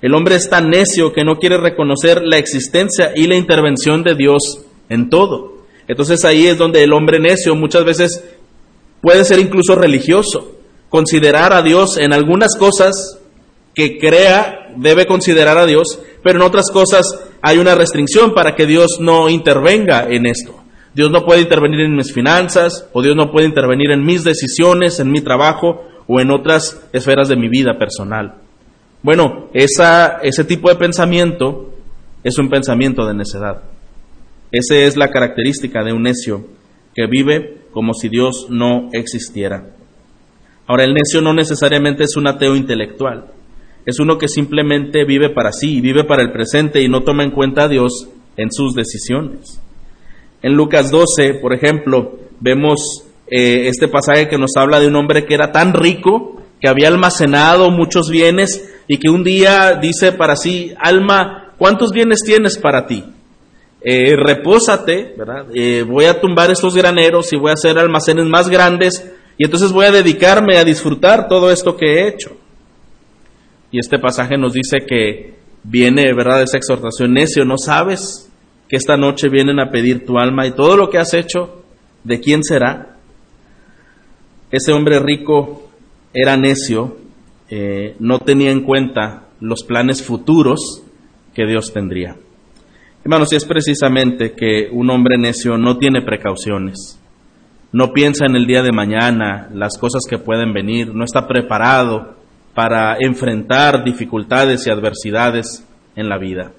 El 0.00 0.14
hombre 0.14 0.36
es 0.36 0.48
tan 0.48 0.70
necio 0.70 1.12
que 1.12 1.24
no 1.24 1.40
quiere 1.40 1.58
reconocer 1.58 2.22
la 2.22 2.38
existencia 2.38 3.10
y 3.16 3.26
la 3.26 3.34
intervención 3.34 4.04
de 4.04 4.14
Dios 4.14 4.60
en 4.88 5.10
todo. 5.10 5.64
Entonces 5.88 6.24
ahí 6.24 6.46
es 6.46 6.58
donde 6.58 6.84
el 6.84 6.92
hombre 6.92 7.18
necio 7.18 7.56
muchas 7.56 7.84
veces 7.84 8.22
puede 9.00 9.24
ser 9.24 9.40
incluso 9.40 9.74
religioso, 9.74 10.59
considerar 10.90 11.54
a 11.54 11.62
Dios 11.62 11.96
en 11.96 12.12
algunas 12.12 12.56
cosas 12.58 13.18
que 13.74 13.98
crea 13.98 14.74
debe 14.76 15.06
considerar 15.06 15.56
a 15.56 15.64
Dios, 15.64 16.00
pero 16.22 16.38
en 16.38 16.42
otras 16.42 16.66
cosas 16.70 17.06
hay 17.40 17.58
una 17.58 17.74
restricción 17.74 18.34
para 18.34 18.54
que 18.54 18.66
Dios 18.66 18.98
no 19.00 19.30
intervenga 19.30 20.06
en 20.10 20.26
esto. 20.26 20.54
Dios 20.92 21.10
no 21.10 21.24
puede 21.24 21.40
intervenir 21.40 21.80
en 21.80 21.94
mis 21.94 22.12
finanzas, 22.12 22.88
o 22.92 23.00
Dios 23.00 23.16
no 23.16 23.30
puede 23.30 23.46
intervenir 23.46 23.92
en 23.92 24.04
mis 24.04 24.24
decisiones, 24.24 24.98
en 25.00 25.10
mi 25.10 25.20
trabajo 25.20 25.82
o 26.06 26.20
en 26.20 26.30
otras 26.32 26.82
esferas 26.92 27.28
de 27.28 27.36
mi 27.36 27.48
vida 27.48 27.78
personal. 27.78 28.34
Bueno, 29.02 29.48
ese 29.54 30.44
tipo 30.44 30.68
de 30.68 30.74
pensamiento 30.74 31.72
es 32.24 32.36
un 32.38 32.50
pensamiento 32.50 33.06
de 33.06 33.14
necedad. 33.14 33.62
Esa 34.50 34.76
es 34.76 34.96
la 34.96 35.10
característica 35.10 35.84
de 35.84 35.92
un 35.92 36.02
necio 36.02 36.44
que 36.94 37.06
vive 37.06 37.62
como 37.70 37.94
si 37.94 38.08
Dios 38.08 38.48
no 38.50 38.88
existiera. 38.92 39.64
Ahora, 40.70 40.84
el 40.84 40.94
necio 40.94 41.20
no 41.20 41.34
necesariamente 41.34 42.04
es 42.04 42.16
un 42.16 42.28
ateo 42.28 42.54
intelectual, 42.54 43.24
es 43.84 43.98
uno 43.98 44.18
que 44.18 44.28
simplemente 44.28 45.04
vive 45.04 45.28
para 45.30 45.50
sí, 45.50 45.80
vive 45.80 46.04
para 46.04 46.22
el 46.22 46.30
presente 46.30 46.80
y 46.80 46.88
no 46.88 47.02
toma 47.02 47.24
en 47.24 47.32
cuenta 47.32 47.64
a 47.64 47.68
Dios 47.68 48.08
en 48.36 48.52
sus 48.52 48.74
decisiones. 48.74 49.60
En 50.42 50.52
Lucas 50.52 50.92
12, 50.92 51.40
por 51.42 51.54
ejemplo, 51.54 52.20
vemos 52.38 53.04
eh, 53.26 53.66
este 53.66 53.88
pasaje 53.88 54.28
que 54.28 54.38
nos 54.38 54.52
habla 54.56 54.78
de 54.78 54.86
un 54.86 54.94
hombre 54.94 55.26
que 55.26 55.34
era 55.34 55.50
tan 55.50 55.74
rico, 55.74 56.40
que 56.60 56.68
había 56.68 56.86
almacenado 56.86 57.72
muchos 57.72 58.08
bienes 58.08 58.72
y 58.86 58.98
que 58.98 59.10
un 59.10 59.24
día 59.24 59.74
dice 59.74 60.12
para 60.12 60.36
sí, 60.36 60.72
alma, 60.78 61.52
¿cuántos 61.58 61.90
bienes 61.90 62.20
tienes 62.24 62.56
para 62.58 62.86
ti? 62.86 63.02
Eh, 63.82 64.14
repósate, 64.14 65.16
¿verdad? 65.18 65.46
Eh, 65.52 65.82
voy 65.82 66.04
a 66.04 66.20
tumbar 66.20 66.52
estos 66.52 66.76
graneros 66.76 67.32
y 67.32 67.36
voy 67.36 67.50
a 67.50 67.54
hacer 67.54 67.76
almacenes 67.76 68.26
más 68.26 68.48
grandes 68.48 69.16
y 69.40 69.44
entonces 69.46 69.72
voy 69.72 69.86
a 69.86 69.90
dedicarme 69.90 70.58
a 70.58 70.64
disfrutar 70.64 71.26
todo 71.26 71.50
esto 71.50 71.74
que 71.74 71.86
he 71.86 72.08
hecho. 72.08 72.36
Y 73.72 73.78
este 73.78 73.98
pasaje 73.98 74.36
nos 74.36 74.52
dice 74.52 74.84
que 74.86 75.32
viene, 75.62 76.12
¿verdad? 76.12 76.42
Esa 76.42 76.58
exhortación, 76.58 77.14
necio, 77.14 77.46
¿no 77.46 77.56
sabes 77.56 78.30
que 78.68 78.76
esta 78.76 78.98
noche 78.98 79.30
vienen 79.30 79.58
a 79.58 79.70
pedir 79.70 80.04
tu 80.04 80.18
alma 80.18 80.46
y 80.46 80.50
todo 80.50 80.76
lo 80.76 80.90
que 80.90 80.98
has 80.98 81.14
hecho, 81.14 81.62
¿de 82.04 82.20
quién 82.20 82.44
será? 82.44 82.98
Ese 84.50 84.72
hombre 84.74 84.98
rico 84.98 85.70
era 86.12 86.36
necio 86.36 86.98
eh, 87.48 87.96
no 87.98 88.18
tenía 88.18 88.50
en 88.50 88.60
cuenta 88.60 89.28
los 89.40 89.64
planes 89.64 90.02
futuros 90.02 90.82
que 91.32 91.46
Dios 91.46 91.72
tendría. 91.72 92.14
Hermanos, 93.02 93.32
y 93.32 93.36
es 93.36 93.46
precisamente 93.46 94.32
que 94.32 94.68
un 94.70 94.90
hombre 94.90 95.16
necio 95.16 95.56
no 95.56 95.78
tiene 95.78 96.02
precauciones, 96.02 96.99
no 97.72 97.92
piensa 97.92 98.26
en 98.26 98.36
el 98.36 98.46
día 98.46 98.62
de 98.62 98.72
mañana, 98.72 99.48
las 99.54 99.78
cosas 99.78 100.02
que 100.08 100.18
pueden 100.18 100.52
venir, 100.52 100.92
no 100.94 101.04
está 101.04 101.28
preparado 101.28 102.16
para 102.54 102.96
enfrentar 102.98 103.84
dificultades 103.84 104.66
y 104.66 104.70
adversidades 104.70 105.66
en 105.94 106.08
la 106.08 106.18
vida. 106.18 106.52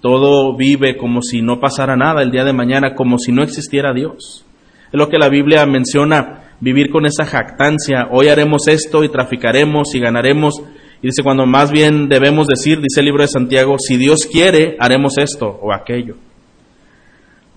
Todo 0.00 0.56
vive 0.56 0.96
como 0.96 1.22
si 1.22 1.42
no 1.42 1.58
pasara 1.58 1.96
nada 1.96 2.22
el 2.22 2.30
día 2.30 2.44
de 2.44 2.52
mañana, 2.52 2.94
como 2.94 3.18
si 3.18 3.32
no 3.32 3.42
existiera 3.42 3.92
Dios. 3.92 4.44
Es 4.92 4.98
lo 4.98 5.08
que 5.08 5.18
la 5.18 5.28
Biblia 5.28 5.66
menciona 5.66 6.42
vivir 6.60 6.90
con 6.90 7.04
esa 7.04 7.24
jactancia, 7.24 8.08
hoy 8.10 8.28
haremos 8.28 8.68
esto 8.68 9.02
y 9.02 9.08
traficaremos 9.08 9.94
y 9.94 10.00
ganaremos. 10.00 10.54
Y 11.02 11.08
dice, 11.08 11.22
cuando 11.22 11.46
más 11.46 11.72
bien 11.72 12.08
debemos 12.08 12.46
decir, 12.46 12.80
dice 12.80 13.00
el 13.00 13.06
libro 13.06 13.22
de 13.22 13.28
Santiago, 13.28 13.76
si 13.78 13.96
Dios 13.96 14.28
quiere, 14.30 14.76
haremos 14.78 15.18
esto 15.18 15.46
o 15.46 15.72
aquello. 15.72 16.14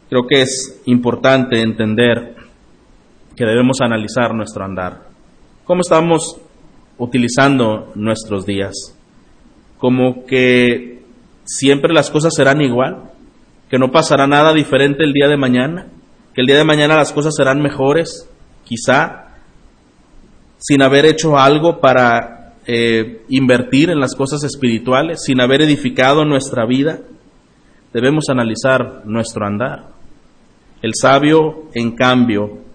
Creo 0.09 0.25
que 0.25 0.41
es 0.41 0.81
importante 0.85 1.61
entender 1.61 2.35
que 3.37 3.45
debemos 3.45 3.81
analizar 3.81 4.33
nuestro 4.33 4.65
andar. 4.65 5.03
¿Cómo 5.63 5.81
estamos 5.81 6.37
utilizando 6.97 7.91
nuestros 7.93 8.47
días? 8.47 8.73
Como 9.77 10.25
que 10.25 11.03
siempre 11.45 11.93
las 11.93 12.09
cosas 12.09 12.33
serán 12.35 12.61
igual, 12.61 13.11
que 13.69 13.77
no 13.77 13.91
pasará 13.91 14.25
nada 14.25 14.53
diferente 14.53 15.03
el 15.03 15.13
día 15.13 15.27
de 15.27 15.37
mañana, 15.37 15.85
que 16.33 16.41
el 16.41 16.47
día 16.47 16.57
de 16.57 16.63
mañana 16.63 16.95
las 16.95 17.13
cosas 17.13 17.35
serán 17.37 17.61
mejores, 17.61 18.27
quizá 18.63 19.27
sin 20.57 20.81
haber 20.81 21.05
hecho 21.05 21.37
algo 21.37 21.79
para 21.79 22.55
eh, 22.65 23.21
invertir 23.29 23.91
en 23.91 23.99
las 23.99 24.15
cosas 24.15 24.43
espirituales, 24.43 25.23
sin 25.23 25.41
haber 25.41 25.61
edificado 25.61 26.25
nuestra 26.25 26.65
vida, 26.65 27.01
debemos 27.93 28.29
analizar 28.29 29.03
nuestro 29.05 29.45
andar. 29.45 29.89
El 30.81 30.93
sabio, 30.95 31.69
en 31.75 31.91
cambio, 31.91 32.66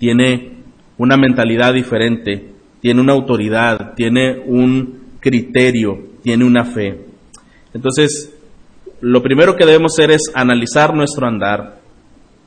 tiene 0.00 0.54
una 0.96 1.18
mentalidad 1.18 1.74
diferente, 1.74 2.52
tiene 2.80 3.02
una 3.02 3.12
autoridad, 3.12 3.92
tiene 3.94 4.42
un 4.46 5.18
criterio, 5.20 5.98
tiene 6.22 6.46
una 6.46 6.64
fe. 6.64 7.04
Entonces, 7.74 8.34
lo 9.02 9.22
primero 9.22 9.56
que 9.56 9.66
debemos 9.66 9.92
hacer 9.92 10.10
es 10.10 10.22
analizar 10.34 10.94
nuestro 10.94 11.26
andar 11.26 11.80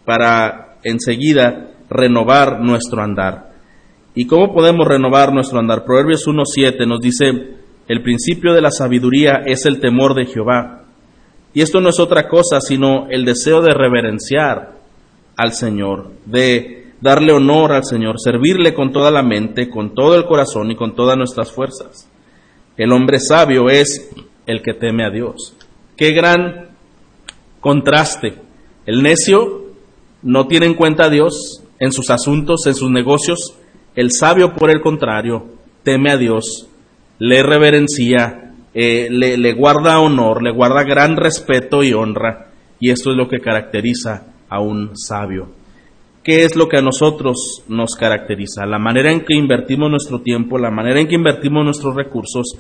para 0.04 0.78
enseguida 0.84 1.70
renovar 1.92 2.60
nuestro 2.60 3.04
andar. 3.04 3.52
¿Y 4.16 4.26
cómo 4.26 4.52
podemos 4.52 4.88
renovar 4.88 5.32
nuestro 5.32 5.60
andar? 5.60 5.86
Proverbios 5.86 6.26
1.7 6.26 6.88
nos 6.88 7.02
dice, 7.02 7.26
el 7.88 8.02
principio 8.02 8.54
de 8.54 8.62
la 8.62 8.72
sabiduría 8.72 9.44
es 9.46 9.68
el 9.68 9.80
temor 9.80 10.16
de 10.16 10.26
Jehová. 10.26 10.86
Y 11.54 11.62
esto 11.62 11.80
no 11.80 11.90
es 11.90 12.00
otra 12.00 12.28
cosa 12.28 12.60
sino 12.62 13.08
el 13.12 13.26
deseo 13.26 13.62
de 13.62 13.76
reverenciar 13.76 14.72
al 15.36 15.54
Señor, 15.54 16.12
de 16.26 16.83
darle 17.04 17.34
honor 17.34 17.74
al 17.74 17.84
Señor, 17.84 18.16
servirle 18.18 18.74
con 18.74 18.94
toda 18.94 19.12
la 19.12 19.22
mente, 19.22 19.70
con 19.70 19.94
todo 19.94 20.16
el 20.16 20.26
corazón 20.26 20.72
y 20.72 20.76
con 20.78 20.96
todas 20.96 21.18
nuestras 21.18 21.52
fuerzas. 21.52 22.10
El 22.78 22.94
hombre 22.94 23.20
sabio 23.20 23.70
es 23.70 24.10
el 24.46 24.62
que 24.62 24.74
teme 24.74 25.06
a 25.06 25.10
Dios. 25.10 25.54
Qué 25.98 26.12
gran 26.12 26.70
contraste. 27.60 28.36
El 28.86 29.04
necio 29.04 29.66
no 30.22 30.48
tiene 30.48 30.66
en 30.66 30.76
cuenta 30.76 31.06
a 31.06 31.10
Dios 31.10 31.62
en 31.78 31.92
sus 31.92 32.10
asuntos, 32.10 32.66
en 32.68 32.74
sus 32.74 32.90
negocios. 32.90 33.54
El 33.96 34.10
sabio, 34.12 34.54
por 34.54 34.72
el 34.72 34.80
contrario, 34.80 35.46
teme 35.84 36.10
a 36.10 36.18
Dios, 36.18 36.70
le 37.20 37.44
reverencia, 37.44 38.54
eh, 38.74 39.10
le, 39.12 39.38
le 39.38 39.54
guarda 39.54 40.00
honor, 40.00 40.42
le 40.42 40.52
guarda 40.52 40.84
gran 40.84 41.18
respeto 41.18 41.84
y 41.84 41.92
honra. 41.92 42.48
Y 42.80 42.92
esto 42.92 43.12
es 43.12 43.18
lo 43.18 43.28
que 43.28 43.42
caracteriza 43.42 44.26
a 44.48 44.62
un 44.62 44.98
sabio. 44.98 45.63
¿Qué 46.24 46.46
es 46.46 46.56
lo 46.56 46.70
que 46.70 46.78
a 46.78 46.82
nosotros 46.82 47.64
nos 47.68 47.96
caracteriza? 47.96 48.66
La 48.66 48.80
manera 48.80 49.12
en 49.12 49.26
que 49.26 49.36
invertimos 49.36 49.90
nuestro 49.90 50.22
tiempo, 50.22 50.58
la 50.58 50.72
manera 50.72 51.02
en 51.02 51.08
que 51.08 51.16
invertimos 51.16 51.66
nuestros 51.66 51.96
recursos, 51.96 52.58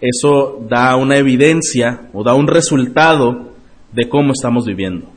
eso 0.00 0.64
da 0.68 0.94
una 0.94 1.16
evidencia 1.16 2.08
o 2.12 2.22
da 2.22 2.34
un 2.34 2.46
resultado 2.46 3.50
de 3.92 4.08
cómo 4.08 4.32
estamos 4.32 4.64
viviendo, 4.64 5.08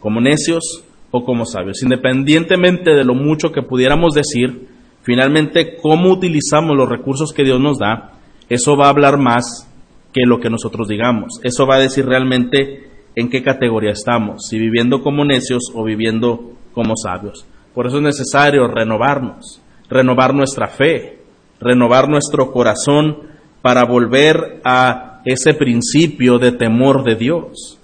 como 0.00 0.18
necios 0.18 0.82
o 1.10 1.26
como 1.26 1.44
sabios. 1.44 1.82
Independientemente 1.82 2.92
de 2.92 3.04
lo 3.04 3.14
mucho 3.14 3.52
que 3.52 3.60
pudiéramos 3.60 4.14
decir, 4.14 4.68
finalmente 5.02 5.76
cómo 5.76 6.10
utilizamos 6.10 6.74
los 6.74 6.88
recursos 6.88 7.34
que 7.34 7.44
Dios 7.44 7.60
nos 7.60 7.78
da, 7.78 8.14
eso 8.48 8.78
va 8.78 8.86
a 8.86 8.90
hablar 8.90 9.18
más 9.18 9.68
que 10.14 10.22
lo 10.24 10.40
que 10.40 10.48
nosotros 10.48 10.88
digamos. 10.88 11.38
Eso 11.42 11.66
va 11.66 11.74
a 11.74 11.80
decir 11.80 12.06
realmente 12.06 12.88
en 13.14 13.28
qué 13.28 13.42
categoría 13.42 13.90
estamos, 13.90 14.46
si 14.48 14.58
viviendo 14.58 15.02
como 15.02 15.22
necios 15.26 15.64
o 15.74 15.84
viviendo 15.84 16.52
como 16.72 16.94
sabios. 16.96 17.44
Por 17.74 17.86
eso 17.86 17.96
es 17.96 18.02
necesario 18.02 18.68
renovarnos, 18.68 19.60
renovar 19.88 20.34
nuestra 20.34 20.68
fe, 20.68 21.18
renovar 21.60 22.08
nuestro 22.08 22.52
corazón 22.52 23.18
para 23.62 23.84
volver 23.84 24.60
a 24.64 25.20
ese 25.24 25.54
principio 25.54 26.38
de 26.38 26.52
temor 26.52 27.04
de 27.04 27.14
Dios. 27.16 27.78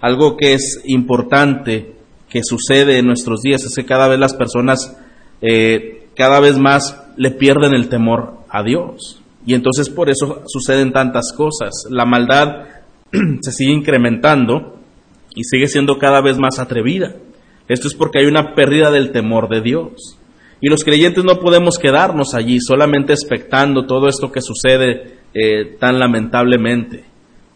Algo 0.00 0.36
que 0.36 0.54
es 0.54 0.82
importante 0.84 1.94
que 2.28 2.40
sucede 2.42 2.98
en 2.98 3.06
nuestros 3.06 3.40
días 3.42 3.64
es 3.64 3.74
que 3.74 3.86
cada 3.86 4.08
vez 4.08 4.18
las 4.18 4.34
personas 4.34 4.96
eh, 5.40 6.08
cada 6.16 6.40
vez 6.40 6.58
más 6.58 7.00
le 7.16 7.30
pierden 7.30 7.74
el 7.74 7.88
temor 7.88 8.38
a 8.48 8.62
Dios. 8.62 9.20
Y 9.46 9.54
entonces 9.54 9.90
por 9.90 10.08
eso 10.08 10.42
suceden 10.46 10.92
tantas 10.92 11.32
cosas. 11.36 11.70
La 11.90 12.04
maldad 12.04 12.66
se 13.40 13.52
sigue 13.52 13.72
incrementando 13.72 14.78
y 15.34 15.44
sigue 15.44 15.66
siendo 15.66 15.98
cada 15.98 16.22
vez 16.22 16.38
más 16.38 16.58
atrevida. 16.58 17.14
Esto 17.68 17.88
es 17.88 17.94
porque 17.94 18.18
hay 18.20 18.26
una 18.26 18.54
pérdida 18.54 18.90
del 18.90 19.10
temor 19.10 19.48
de 19.48 19.60
Dios. 19.60 20.18
Y 20.60 20.68
los 20.68 20.84
creyentes 20.84 21.24
no 21.24 21.38
podemos 21.40 21.78
quedarnos 21.78 22.34
allí 22.34 22.58
solamente 22.60 23.12
expectando 23.12 23.86
todo 23.86 24.08
esto 24.08 24.32
que 24.32 24.40
sucede 24.40 25.18
eh, 25.34 25.76
tan 25.78 25.98
lamentablemente. 25.98 27.04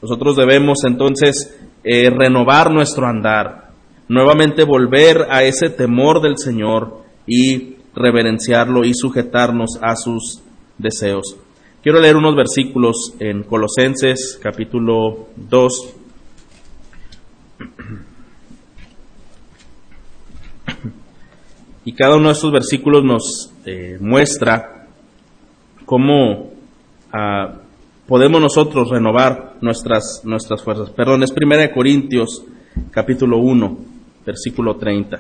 Nosotros 0.03 0.37
debemos 0.37 0.79
entonces 0.85 1.59
eh, 1.85 2.11
renovar 2.11 2.71
nuestro 2.71 3.07
andar, 3.07 3.71
nuevamente 4.09 4.65
volver 4.65 5.27
a 5.31 5.43
ese 5.45 5.71
temor 5.71 6.21
del 6.21 6.39
Señor 6.39 7.03
y 7.27 7.77
reverenciarlo 7.95 8.85
y 8.85 8.95
sujetarnos 8.95 9.79
a 9.83 9.97
sus 9.97 10.43
deseos. 10.77 11.37
Quiero 11.83 12.01
leer 12.01 12.17
unos 12.17 12.35
versículos 12.35 13.15
en 13.19 13.43
Colosenses 13.43 14.39
capítulo 14.43 15.29
2. 15.37 15.95
Y 21.89 21.93
cada 21.93 22.17
uno 22.17 22.27
de 22.27 22.35
estos 22.35 22.53
versículos 22.53 23.03
nos 23.03 23.51
eh, 23.65 23.97
muestra 23.99 24.89
cómo 25.87 26.51
ah, 27.11 27.55
podemos 28.07 28.43
nosotros 28.43 28.91
renovar 28.91 29.55
nuestras, 29.63 30.21
nuestras 30.23 30.63
fuerzas. 30.63 30.91
Perdón, 30.91 31.23
es 31.23 31.33
1 31.33 31.73
Corintios 31.73 32.45
capítulo 32.91 33.39
1, 33.39 33.79
versículo 34.27 34.77
30. 34.77 35.19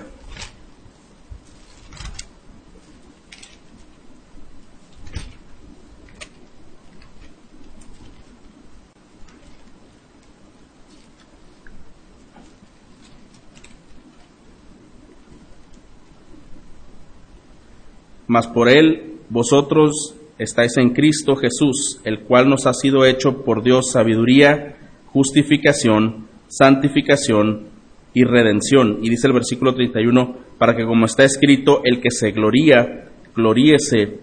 Mas 18.29 18.47
por 18.47 18.69
él 18.69 19.15
vosotros 19.31 20.15
estáis 20.39 20.77
en 20.77 20.91
Cristo 20.91 21.35
Jesús, 21.35 22.01
el 22.05 22.21
cual 22.21 22.49
nos 22.49 22.67
ha 22.67 22.73
sido 22.73 23.05
hecho 23.05 23.43
por 23.43 23.63
Dios 23.63 23.91
sabiduría, 23.91 24.77
justificación, 25.07 26.29
santificación 26.47 27.67
y 28.15 28.25
redención. 28.25 28.99
Y 29.03 29.11
dice 29.11 29.27
el 29.27 29.33
versículo 29.33 29.75
31, 29.75 30.37
para 30.59 30.77
que 30.77 30.85
como 30.85 31.07
está 31.07 31.25
escrito, 31.25 31.83
el 31.85 32.01
que 32.01 32.11
se 32.11 32.31
gloría, 32.31 33.09
gloríese 33.35 34.21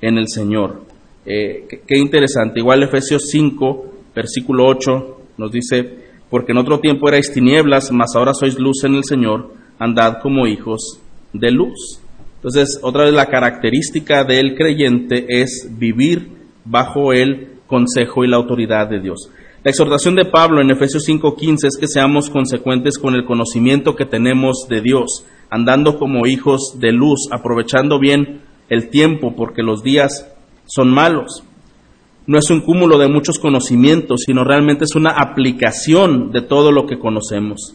en 0.00 0.18
el 0.18 0.28
Señor. 0.28 0.82
Eh, 1.26 1.66
qué, 1.86 1.98
interesante. 1.98 2.60
Igual 2.60 2.82
Efesios 2.82 3.28
5, 3.30 3.84
versículo 4.14 4.66
8, 4.66 5.20
nos 5.36 5.52
dice, 5.52 6.06
porque 6.30 6.52
en 6.52 6.58
otro 6.58 6.80
tiempo 6.80 7.08
erais 7.08 7.32
tinieblas, 7.32 7.92
mas 7.92 8.14
ahora 8.14 8.32
sois 8.34 8.58
luz 8.58 8.84
en 8.84 8.94
el 8.94 9.04
Señor, 9.04 9.52
andad 9.78 10.20
como 10.22 10.46
hijos 10.46 11.00
de 11.32 11.50
luz. 11.50 12.00
Entonces, 12.38 12.78
otra 12.82 13.04
vez 13.04 13.14
la 13.14 13.26
característica 13.26 14.22
del 14.22 14.54
creyente 14.54 15.26
es 15.28 15.68
vivir 15.76 16.28
bajo 16.64 17.12
el 17.12 17.48
consejo 17.66 18.24
y 18.24 18.28
la 18.28 18.36
autoridad 18.36 18.88
de 18.88 19.00
Dios. 19.00 19.28
La 19.64 19.72
exhortación 19.72 20.14
de 20.14 20.24
Pablo 20.24 20.60
en 20.60 20.70
Efesios 20.70 21.04
5:15 21.04 21.66
es 21.66 21.76
que 21.76 21.88
seamos 21.88 22.30
consecuentes 22.30 22.96
con 22.96 23.14
el 23.16 23.24
conocimiento 23.24 23.96
que 23.96 24.04
tenemos 24.04 24.66
de 24.68 24.80
Dios, 24.80 25.26
andando 25.50 25.98
como 25.98 26.26
hijos 26.26 26.76
de 26.78 26.92
luz, 26.92 27.28
aprovechando 27.32 27.98
bien 27.98 28.42
el 28.68 28.88
tiempo 28.88 29.34
porque 29.34 29.62
los 29.62 29.82
días 29.82 30.32
son 30.64 30.90
malos. 30.90 31.42
No 32.28 32.38
es 32.38 32.50
un 32.50 32.60
cúmulo 32.60 32.98
de 32.98 33.08
muchos 33.08 33.40
conocimientos, 33.40 34.20
sino 34.26 34.44
realmente 34.44 34.84
es 34.84 34.94
una 34.94 35.10
aplicación 35.10 36.30
de 36.30 36.42
todo 36.42 36.70
lo 36.70 36.86
que 36.86 36.98
conocemos. 36.98 37.74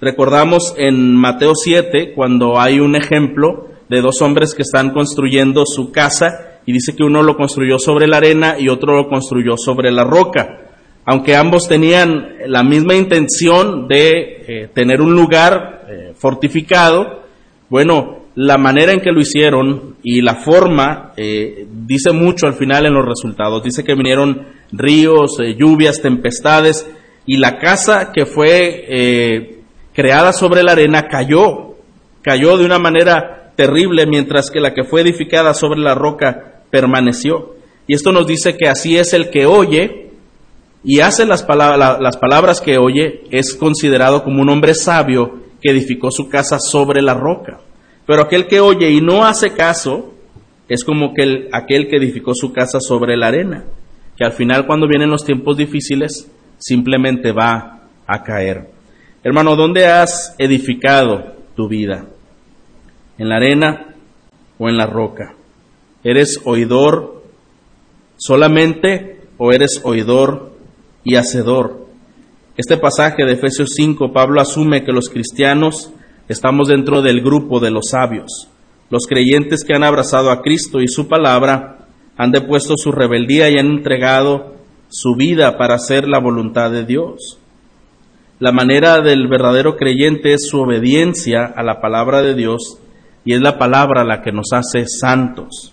Recordamos 0.00 0.74
en 0.76 1.16
Mateo 1.16 1.54
7 1.54 2.12
cuando 2.14 2.60
hay 2.60 2.80
un 2.80 2.96
ejemplo 2.96 3.68
de 3.88 4.00
dos 4.00 4.22
hombres 4.22 4.54
que 4.54 4.62
están 4.62 4.90
construyendo 4.90 5.64
su 5.66 5.92
casa 5.92 6.60
y 6.66 6.72
dice 6.72 6.94
que 6.96 7.04
uno 7.04 7.22
lo 7.22 7.36
construyó 7.36 7.78
sobre 7.78 8.06
la 8.06 8.18
arena 8.18 8.56
y 8.58 8.68
otro 8.68 8.96
lo 8.96 9.08
construyó 9.08 9.56
sobre 9.56 9.90
la 9.90 10.04
roca. 10.04 10.60
Aunque 11.06 11.36
ambos 11.36 11.68
tenían 11.68 12.36
la 12.46 12.62
misma 12.62 12.94
intención 12.94 13.86
de 13.86 14.44
eh, 14.46 14.68
tener 14.72 15.02
un 15.02 15.14
lugar 15.14 15.84
eh, 15.88 16.12
fortificado, 16.16 17.24
bueno, 17.68 18.24
la 18.36 18.56
manera 18.56 18.92
en 18.92 19.00
que 19.00 19.12
lo 19.12 19.20
hicieron 19.20 19.96
y 20.02 20.22
la 20.22 20.36
forma 20.36 21.12
eh, 21.16 21.66
dice 21.70 22.12
mucho 22.12 22.46
al 22.46 22.54
final 22.54 22.86
en 22.86 22.94
los 22.94 23.04
resultados. 23.04 23.62
Dice 23.62 23.84
que 23.84 23.94
vinieron 23.94 24.46
ríos, 24.72 25.36
lluvias, 25.58 26.00
tempestades 26.00 26.90
y 27.26 27.36
la 27.36 27.58
casa 27.58 28.10
que 28.12 28.26
fue 28.26 29.62
creada 29.92 30.32
sobre 30.32 30.62
la 30.62 30.72
arena 30.72 31.06
cayó, 31.06 31.76
cayó 32.22 32.56
de 32.56 32.64
una 32.64 32.78
manera 32.78 33.43
terrible, 33.56 34.06
mientras 34.06 34.50
que 34.50 34.60
la 34.60 34.74
que 34.74 34.84
fue 34.84 35.02
edificada 35.02 35.54
sobre 35.54 35.80
la 35.80 35.94
roca 35.94 36.62
permaneció. 36.70 37.54
Y 37.86 37.94
esto 37.94 38.12
nos 38.12 38.26
dice 38.26 38.56
que 38.56 38.68
así 38.68 38.96
es 38.96 39.12
el 39.12 39.30
que 39.30 39.46
oye 39.46 40.10
y 40.84 41.00
hace 41.00 41.24
las, 41.24 41.42
palabras, 41.42 41.98
las 42.00 42.16
palabras 42.16 42.60
que 42.60 42.78
oye, 42.78 43.22
es 43.30 43.54
considerado 43.54 44.22
como 44.22 44.42
un 44.42 44.50
hombre 44.50 44.74
sabio 44.74 45.38
que 45.62 45.70
edificó 45.70 46.10
su 46.10 46.28
casa 46.28 46.58
sobre 46.58 47.00
la 47.00 47.14
roca. 47.14 47.60
Pero 48.06 48.22
aquel 48.22 48.46
que 48.46 48.60
oye 48.60 48.90
y 48.90 49.00
no 49.00 49.24
hace 49.24 49.54
caso 49.54 50.12
es 50.68 50.84
como 50.84 51.14
que 51.14 51.48
aquel 51.52 51.88
que 51.88 51.96
edificó 51.96 52.34
su 52.34 52.52
casa 52.52 52.80
sobre 52.80 53.16
la 53.16 53.28
arena, 53.28 53.64
que 54.16 54.24
al 54.24 54.32
final 54.32 54.66
cuando 54.66 54.86
vienen 54.86 55.10
los 55.10 55.24
tiempos 55.24 55.56
difíciles 55.56 56.30
simplemente 56.58 57.32
va 57.32 57.88
a 58.06 58.22
caer. 58.22 58.68
Hermano, 59.22 59.56
¿dónde 59.56 59.86
has 59.86 60.34
edificado 60.38 61.34
tu 61.56 61.68
vida? 61.68 62.06
En 63.18 63.28
la 63.28 63.36
arena 63.36 63.94
o 64.58 64.68
en 64.68 64.76
la 64.76 64.86
roca? 64.86 65.34
¿Eres 66.02 66.40
oidor 66.44 67.22
solamente 68.16 69.20
o 69.38 69.52
eres 69.52 69.80
oidor 69.84 70.52
y 71.04 71.16
hacedor? 71.16 71.86
Este 72.56 72.76
pasaje 72.76 73.24
de 73.24 73.32
Efesios 73.32 73.70
5, 73.74 74.12
Pablo 74.12 74.40
asume 74.40 74.84
que 74.84 74.92
los 74.92 75.08
cristianos 75.08 75.92
estamos 76.28 76.68
dentro 76.68 77.02
del 77.02 77.20
grupo 77.20 77.58
de 77.58 77.70
los 77.70 77.88
sabios. 77.90 78.48
Los 78.90 79.06
creyentes 79.08 79.64
que 79.64 79.74
han 79.74 79.82
abrazado 79.82 80.30
a 80.30 80.40
Cristo 80.40 80.80
y 80.80 80.88
su 80.88 81.08
palabra 81.08 81.86
han 82.16 82.30
depuesto 82.30 82.74
su 82.76 82.92
rebeldía 82.92 83.50
y 83.50 83.58
han 83.58 83.66
entregado 83.66 84.54
su 84.88 85.16
vida 85.16 85.58
para 85.58 85.74
hacer 85.74 86.06
la 86.06 86.20
voluntad 86.20 86.70
de 86.70 86.84
Dios. 86.84 87.38
La 88.38 88.52
manera 88.52 89.00
del 89.00 89.26
verdadero 89.26 89.76
creyente 89.76 90.34
es 90.34 90.46
su 90.48 90.60
obediencia 90.60 91.44
a 91.44 91.62
la 91.62 91.80
palabra 91.80 92.22
de 92.22 92.34
Dios 92.34 92.78
y 93.24 93.34
es 93.34 93.40
la 93.40 93.58
palabra 93.58 94.04
la 94.04 94.22
que 94.22 94.32
nos 94.32 94.52
hace 94.52 94.84
santos. 94.86 95.72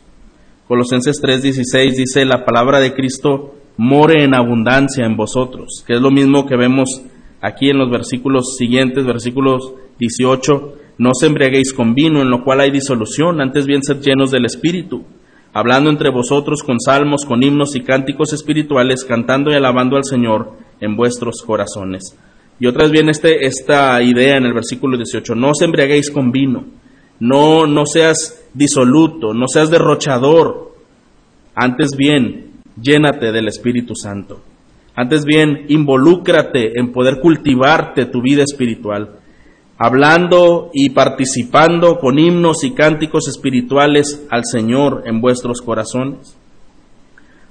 Colosenses 0.68 1.22
3:16 1.22 1.96
dice, 1.96 2.26
la 2.26 2.46
palabra 2.46 2.80
de 2.80 2.94
Cristo 2.94 3.56
more 3.78 4.24
en 4.24 4.34
abundancia 4.34 5.06
en 5.06 5.18
vosotros, 5.18 5.84
que 5.86 5.96
es 5.96 6.02
lo 6.02 6.12
mismo 6.12 6.46
que 6.46 6.56
vemos 6.56 7.02
aquí 7.42 7.70
en 7.70 7.78
los 7.78 7.90
versículos 7.90 8.56
siguientes, 8.58 9.06
versículos 9.06 9.74
18, 10.00 10.76
no 10.98 11.12
se 11.14 11.28
embriaguéis 11.28 11.74
con 11.74 11.94
vino, 11.94 12.22
en 12.22 12.30
lo 12.30 12.44
cual 12.44 12.62
hay 12.62 12.72
disolución, 12.72 13.42
antes 13.42 13.66
bien 13.66 13.82
sed 13.82 14.02
llenos 14.02 14.32
del 14.32 14.46
Espíritu, 14.46 15.04
hablando 15.52 15.90
entre 15.90 16.12
vosotros 16.12 16.62
con 16.64 16.80
salmos, 16.80 17.26
con 17.26 17.42
himnos 17.44 17.76
y 17.76 17.82
cánticos 17.82 18.34
espirituales, 18.34 19.04
cantando 19.04 19.52
y 19.52 19.56
alabando 19.56 19.98
al 19.98 20.06
Señor 20.06 20.54
en 20.80 20.96
vuestros 20.96 21.42
corazones. 21.46 22.16
Y 22.60 22.68
otra 22.68 22.84
vez 22.84 22.92
viene 22.92 23.12
este, 23.12 23.46
esta 23.46 24.02
idea 24.04 24.38
en 24.38 24.46
el 24.46 24.54
versículo 24.54 24.96
18, 24.96 25.34
no 25.34 25.50
os 25.50 25.62
embriaguéis 25.62 26.12
con 26.12 26.32
vino, 26.32 26.66
no, 27.22 27.68
no 27.68 27.86
seas 27.86 28.44
disoluto, 28.54 29.34
no 29.34 29.48
seas 29.48 29.70
derrochador, 29.70 30.74
antes 31.56 31.92
bien, 31.96 32.62
llénate 32.82 33.32
del 33.32 33.48
Espíritu 33.48 33.96
Santo. 33.96 34.42
Antes 34.96 35.24
bien, 35.24 35.66
involúcrate 35.70 36.80
en 36.80 36.92
poder 36.92 37.20
cultivarte 37.20 38.06
tu 38.06 38.22
vida 38.22 38.44
espiritual, 38.44 39.20
hablando 39.78 40.72
y 40.74 40.90
participando 40.90 42.00
con 42.00 42.18
himnos 42.18 42.64
y 42.64 42.72
cánticos 42.72 43.28
espirituales 43.28 44.26
al 44.32 44.44
Señor 44.44 45.04
en 45.06 45.22
vuestros 45.22 45.62
corazones. 45.62 46.36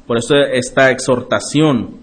Por 0.06 0.18
eso 0.18 0.34
esta 0.34 0.90
exhortación 0.90 1.96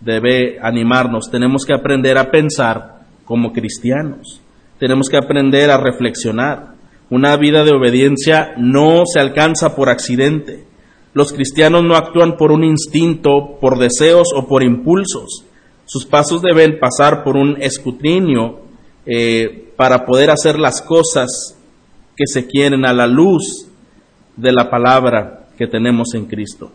debe 0.00 0.58
animarnos. 0.62 1.30
Tenemos 1.30 1.66
que 1.66 1.74
aprender 1.74 2.16
a 2.16 2.30
pensar 2.30 3.00
como 3.26 3.52
cristianos. 3.52 4.40
Tenemos 4.78 5.08
que 5.10 5.18
aprender 5.18 5.70
a 5.70 5.76
reflexionar. 5.76 6.79
Una 7.10 7.36
vida 7.36 7.64
de 7.64 7.72
obediencia 7.72 8.54
no 8.56 9.02
se 9.04 9.18
alcanza 9.18 9.74
por 9.74 9.88
accidente. 9.88 10.64
Los 11.12 11.32
cristianos 11.32 11.82
no 11.82 11.96
actúan 11.96 12.36
por 12.36 12.52
un 12.52 12.62
instinto, 12.62 13.58
por 13.60 13.78
deseos 13.78 14.28
o 14.34 14.46
por 14.46 14.62
impulsos. 14.62 15.44
Sus 15.84 16.06
pasos 16.06 16.40
deben 16.40 16.78
pasar 16.78 17.24
por 17.24 17.36
un 17.36 17.60
escrutinio 17.60 18.60
eh, 19.06 19.72
para 19.76 20.06
poder 20.06 20.30
hacer 20.30 20.56
las 20.56 20.80
cosas 20.82 21.58
que 22.16 22.26
se 22.26 22.46
quieren 22.46 22.86
a 22.86 22.92
la 22.92 23.08
luz 23.08 23.66
de 24.36 24.52
la 24.52 24.70
palabra 24.70 25.48
que 25.58 25.66
tenemos 25.66 26.14
en 26.14 26.26
Cristo. 26.26 26.70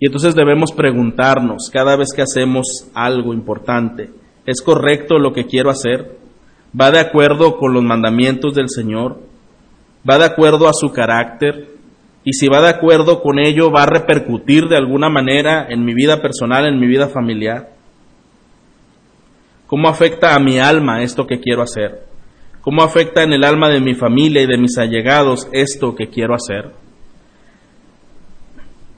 Y 0.00 0.06
entonces 0.06 0.34
debemos 0.34 0.72
preguntarnos 0.72 1.68
cada 1.70 1.96
vez 1.96 2.08
que 2.14 2.22
hacemos 2.22 2.88
algo 2.94 3.34
importante, 3.34 4.10
¿es 4.46 4.62
correcto 4.62 5.18
lo 5.18 5.32
que 5.32 5.46
quiero 5.46 5.68
hacer? 5.68 6.16
¿Va 6.78 6.90
de 6.90 7.00
acuerdo 7.00 7.58
con 7.58 7.74
los 7.74 7.82
mandamientos 7.82 8.54
del 8.54 8.68
Señor? 8.68 9.33
¿Va 10.08 10.18
de 10.18 10.24
acuerdo 10.24 10.68
a 10.68 10.72
su 10.72 10.92
carácter? 10.92 11.74
y 12.24 12.32
si 12.32 12.48
va 12.48 12.62
de 12.62 12.70
acuerdo 12.70 13.20
con 13.20 13.38
ello, 13.38 13.70
va 13.70 13.82
a 13.82 13.86
repercutir 13.86 14.66
de 14.66 14.78
alguna 14.78 15.10
manera 15.10 15.66
en 15.68 15.84
mi 15.84 15.92
vida 15.92 16.22
personal, 16.22 16.66
en 16.66 16.80
mi 16.80 16.86
vida 16.86 17.08
familiar. 17.08 17.68
¿Cómo 19.66 19.88
afecta 19.88 20.34
a 20.34 20.38
mi 20.38 20.58
alma 20.58 21.02
esto 21.02 21.26
que 21.26 21.38
quiero 21.38 21.62
hacer? 21.62 22.06
¿Cómo 22.62 22.82
afecta 22.82 23.22
en 23.22 23.34
el 23.34 23.44
alma 23.44 23.68
de 23.68 23.80
mi 23.80 23.94
familia 23.94 24.40
y 24.40 24.46
de 24.46 24.56
mis 24.56 24.78
allegados 24.78 25.48
esto 25.52 25.94
que 25.94 26.08
quiero 26.08 26.34
hacer? 26.34 26.70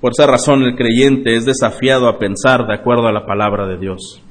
Por 0.01 0.13
esa 0.13 0.29
razón 0.29 0.63
el 0.63 0.77
creyente 0.77 1.35
es 1.35 1.45
desafiado 1.45 2.09
a 2.09 2.19
pensar 2.19 2.65
de 2.65 2.75
acuerdo 2.75 3.09
a 3.09 3.13
la 3.13 3.27
palabra 3.27 3.67
de 3.67 3.77
Dios. 3.77 4.23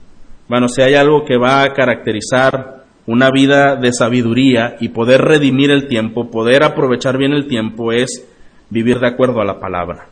Bueno, 0.48 0.70
si 0.70 0.82
hay 0.82 0.94
algo 0.94 1.26
que 1.26 1.38
va 1.38 1.64
a 1.64 1.74
caracterizar 1.74 2.85
una 3.08 3.30
vida 3.32 3.76
de 3.76 3.92
sabiduría 3.94 4.78
y 4.80 4.90
poder 4.90 5.22
redimir 5.22 5.72
el 5.72 5.88
tiempo, 5.88 6.30
poder 6.30 6.64
aprovechar 6.64 7.18
bien 7.18 7.34
el 7.34 7.48
tiempo, 7.48 7.92
es 7.92 8.28
vivir 8.70 9.00
de 9.00 9.08
acuerdo 9.08 9.42
a 9.42 9.46
la 9.46 9.60
palabra. 9.60 10.08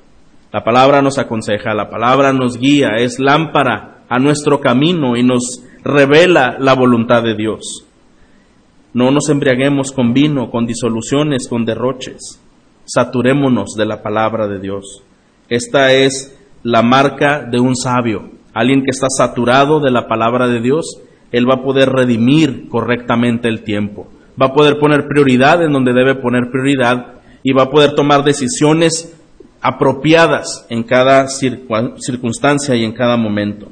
La 0.51 0.63
palabra 0.63 1.01
nos 1.01 1.17
aconseja, 1.17 1.73
la 1.73 1.89
palabra 1.89 2.31
nos 2.31 2.59
guía, 2.59 2.89
es 2.97 3.19
lámpara 3.19 4.03
a 4.07 4.19
nuestro 4.19 4.59
camino 4.59 5.17
y 5.17 5.23
nos 5.23 5.63
revela 5.83 6.57
la 6.59 6.75
voluntad 6.75 7.23
de 7.23 7.35
Dios. 7.35 7.85
No 8.93 9.09
nos 9.09 9.29
embriaguemos 9.29 9.91
con 9.91 10.13
vino, 10.13 10.51
con 10.51 10.67
disoluciones, 10.67 11.47
con 11.47 11.65
derroches. 11.65 12.39
Saturémonos 12.85 13.73
de 13.75 13.85
la 13.87 14.03
palabra 14.03 14.47
de 14.47 14.59
Dios. 14.59 15.01
Esta 15.49 15.91
es 15.93 16.37
la 16.61 16.83
marca 16.83 17.41
de 17.43 17.59
un 17.59 17.75
sabio, 17.75 18.29
alguien 18.53 18.83
que 18.83 18.91
está 18.91 19.07
saturado 19.09 19.79
de 19.79 19.89
la 19.89 20.07
palabra 20.07 20.47
de 20.47 20.61
Dios. 20.61 21.01
Él 21.33 21.49
va 21.49 21.55
a 21.55 21.63
poder 21.63 21.89
redimir 21.89 22.69
correctamente 22.69 23.49
el 23.49 23.63
tiempo. 23.63 24.07
Va 24.41 24.47
a 24.47 24.53
poder 24.53 24.77
poner 24.77 25.07
prioridad 25.07 25.63
en 25.63 25.73
donde 25.73 25.91
debe 25.91 26.15
poner 26.15 26.49
prioridad 26.51 27.15
y 27.41 27.51
va 27.53 27.63
a 27.63 27.69
poder 27.69 27.95
tomar 27.95 28.23
decisiones 28.23 29.13
apropiadas 29.59 30.65
en 30.69 30.83
cada 30.83 31.27
circunstancia 31.27 32.75
y 32.75 32.83
en 32.83 32.93
cada 32.93 33.17
momento. 33.17 33.69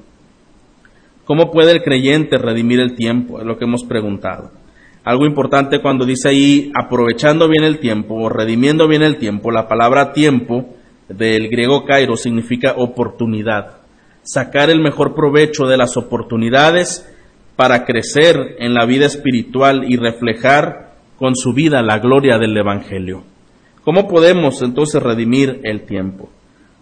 ¿Cómo 1.25 1.51
puede 1.51 1.71
el 1.71 1.83
creyente 1.83 2.37
redimir 2.39 2.79
el 2.79 2.95
tiempo? 2.95 3.39
Es 3.39 3.45
lo 3.45 3.57
que 3.57 3.65
hemos 3.65 3.83
preguntado. 3.83 4.51
Algo 5.03 5.25
importante 5.25 5.81
cuando 5.81 6.05
dice 6.05 6.29
ahí 6.29 6.71
aprovechando 6.75 7.47
bien 7.47 7.63
el 7.63 7.79
tiempo 7.79 8.15
o 8.15 8.29
redimiendo 8.29 8.87
bien 8.87 9.03
el 9.03 9.17
tiempo, 9.17 9.51
la 9.51 9.67
palabra 9.67 10.13
tiempo 10.13 10.65
del 11.09 11.47
griego 11.49 11.85
cairo 11.85 12.15
significa 12.15 12.73
oportunidad. 12.77 13.77
Sacar 14.23 14.69
el 14.69 14.81
mejor 14.81 15.13
provecho 15.13 15.65
de 15.67 15.77
las 15.77 15.95
oportunidades 15.97 17.10
para 17.61 17.85
crecer 17.85 18.55
en 18.57 18.73
la 18.73 18.87
vida 18.87 19.05
espiritual 19.05 19.83
y 19.87 19.95
reflejar 19.95 20.95
con 21.19 21.35
su 21.35 21.53
vida 21.53 21.83
la 21.83 21.99
gloria 21.99 22.39
del 22.39 22.57
Evangelio. 22.57 23.21
¿Cómo 23.83 24.07
podemos 24.07 24.63
entonces 24.63 24.99
redimir 24.99 25.59
el 25.63 25.81
tiempo? 25.85 26.31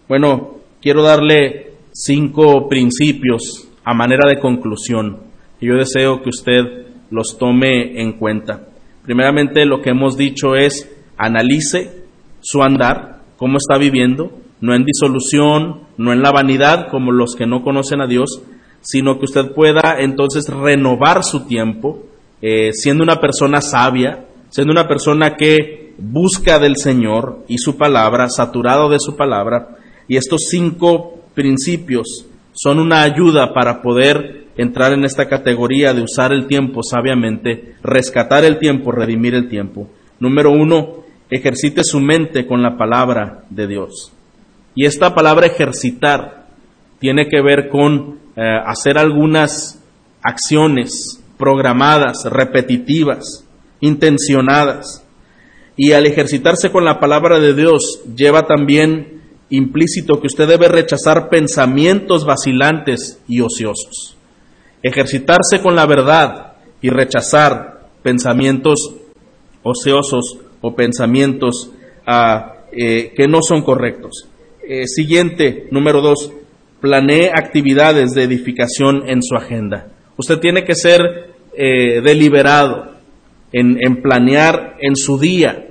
Bueno, 0.08 0.54
quiero 0.80 1.02
darle 1.02 1.72
cinco 1.92 2.66
principios 2.66 3.68
a 3.84 3.92
manera 3.92 4.26
de 4.26 4.40
conclusión 4.40 5.18
y 5.60 5.66
yo 5.66 5.74
deseo 5.74 6.22
que 6.22 6.30
usted 6.30 6.62
los 7.10 7.36
tome 7.36 8.00
en 8.00 8.14
cuenta. 8.14 8.68
Primeramente, 9.02 9.66
lo 9.66 9.82
que 9.82 9.90
hemos 9.90 10.16
dicho 10.16 10.56
es 10.56 10.90
analice 11.18 12.04
su 12.40 12.62
andar, 12.62 13.20
cómo 13.36 13.58
está 13.58 13.76
viviendo, 13.76 14.32
no 14.62 14.74
en 14.74 14.86
disolución, 14.86 15.82
no 15.98 16.14
en 16.14 16.22
la 16.22 16.32
vanidad 16.32 16.88
como 16.88 17.12
los 17.12 17.34
que 17.36 17.46
no 17.46 17.62
conocen 17.62 18.00
a 18.00 18.06
Dios, 18.06 18.42
sino 18.80 19.18
que 19.18 19.26
usted 19.26 19.52
pueda 19.52 19.96
entonces 19.98 20.48
renovar 20.48 21.22
su 21.24 21.46
tiempo, 21.46 22.02
eh, 22.42 22.72
siendo 22.72 23.02
una 23.02 23.20
persona 23.20 23.60
sabia, 23.60 24.26
siendo 24.48 24.72
una 24.72 24.88
persona 24.88 25.36
que 25.36 25.94
busca 25.98 26.58
del 26.58 26.76
Señor 26.76 27.44
y 27.48 27.58
su 27.58 27.76
palabra, 27.76 28.28
saturado 28.28 28.88
de 28.88 28.98
su 28.98 29.16
palabra, 29.16 29.76
y 30.08 30.16
estos 30.16 30.46
cinco 30.48 31.20
principios 31.34 32.26
son 32.52 32.78
una 32.78 33.02
ayuda 33.02 33.52
para 33.54 33.82
poder 33.82 34.46
entrar 34.56 34.92
en 34.92 35.04
esta 35.04 35.28
categoría 35.28 35.94
de 35.94 36.02
usar 36.02 36.32
el 36.32 36.46
tiempo 36.46 36.82
sabiamente, 36.82 37.76
rescatar 37.82 38.44
el 38.44 38.58
tiempo, 38.58 38.92
redimir 38.92 39.34
el 39.34 39.48
tiempo. 39.48 39.88
Número 40.18 40.50
uno, 40.50 41.04
ejercite 41.30 41.82
su 41.84 42.00
mente 42.00 42.46
con 42.46 42.62
la 42.62 42.76
palabra 42.76 43.44
de 43.48 43.66
Dios. 43.66 44.12
Y 44.74 44.84
esta 44.86 45.14
palabra 45.14 45.46
ejercitar 45.46 46.46
tiene 46.98 47.28
que 47.28 47.40
ver 47.40 47.68
con 47.68 48.19
eh, 48.40 48.58
hacer 48.64 48.96
algunas 48.96 49.78
acciones 50.22 51.22
programadas, 51.36 52.24
repetitivas, 52.24 53.44
intencionadas. 53.80 55.04
Y 55.76 55.92
al 55.92 56.06
ejercitarse 56.06 56.70
con 56.70 56.86
la 56.86 56.98
palabra 57.00 57.38
de 57.38 57.52
Dios 57.52 58.00
lleva 58.16 58.46
también 58.46 59.20
implícito 59.50 60.22
que 60.22 60.28
usted 60.28 60.48
debe 60.48 60.68
rechazar 60.68 61.28
pensamientos 61.28 62.24
vacilantes 62.24 63.20
y 63.28 63.42
ociosos. 63.42 64.16
Ejercitarse 64.82 65.60
con 65.62 65.76
la 65.76 65.84
verdad 65.84 66.54
y 66.80 66.88
rechazar 66.88 67.90
pensamientos 68.02 68.94
ociosos 69.62 70.38
o 70.62 70.74
pensamientos 70.74 71.72
ah, 72.06 72.54
eh, 72.72 73.12
que 73.14 73.28
no 73.28 73.40
son 73.42 73.60
correctos. 73.60 74.28
Eh, 74.66 74.86
siguiente, 74.86 75.68
número 75.70 76.00
dos, 76.00 76.32
planee 76.80 77.30
actividades 77.34 78.12
de 78.12 78.24
edificación 78.24 79.08
en 79.08 79.22
su 79.22 79.36
agenda. 79.36 79.88
Usted 80.16 80.38
tiene 80.38 80.64
que 80.64 80.74
ser 80.74 81.34
eh, 81.56 82.00
deliberado 82.02 82.92
en, 83.52 84.02
planear 84.02 84.76
en 84.80 84.94
su 84.96 85.18
día 85.18 85.70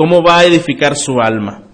¿Cómo 0.00 0.22
va 0.22 0.38
a 0.38 0.44
edificar 0.46 0.96
su 0.96 1.20
alma? 1.20 1.64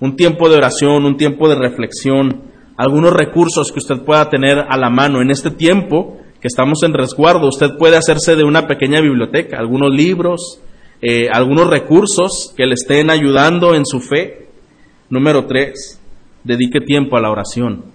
Un 0.00 0.14
tiempo 0.14 0.50
de 0.50 0.58
oración, 0.58 1.06
un 1.06 1.16
tiempo 1.16 1.48
de 1.48 1.54
reflexión, 1.54 2.42
algunos 2.76 3.10
recursos 3.10 3.72
que 3.72 3.78
usted 3.78 4.04
pueda 4.04 4.28
tener 4.28 4.58
a 4.68 4.76
la 4.76 4.90
mano. 4.90 5.22
En 5.22 5.30
este 5.30 5.50
tiempo 5.50 6.18
que 6.42 6.48
estamos 6.48 6.82
en 6.82 6.92
resguardo, 6.92 7.48
usted 7.48 7.78
puede 7.78 7.96
hacerse 7.96 8.36
de 8.36 8.44
una 8.44 8.66
pequeña 8.66 9.00
biblioteca, 9.00 9.56
algunos 9.58 9.94
libros, 9.94 10.60
eh, 11.00 11.30
algunos 11.32 11.70
recursos 11.70 12.52
que 12.54 12.66
le 12.66 12.74
estén 12.74 13.08
ayudando 13.08 13.74
en 13.74 13.86
su 13.86 14.00
fe. 14.00 14.50
Número 15.08 15.46
tres, 15.46 15.98
dedique 16.44 16.82
tiempo 16.82 17.16
a 17.16 17.22
la 17.22 17.30
oración. 17.30 17.89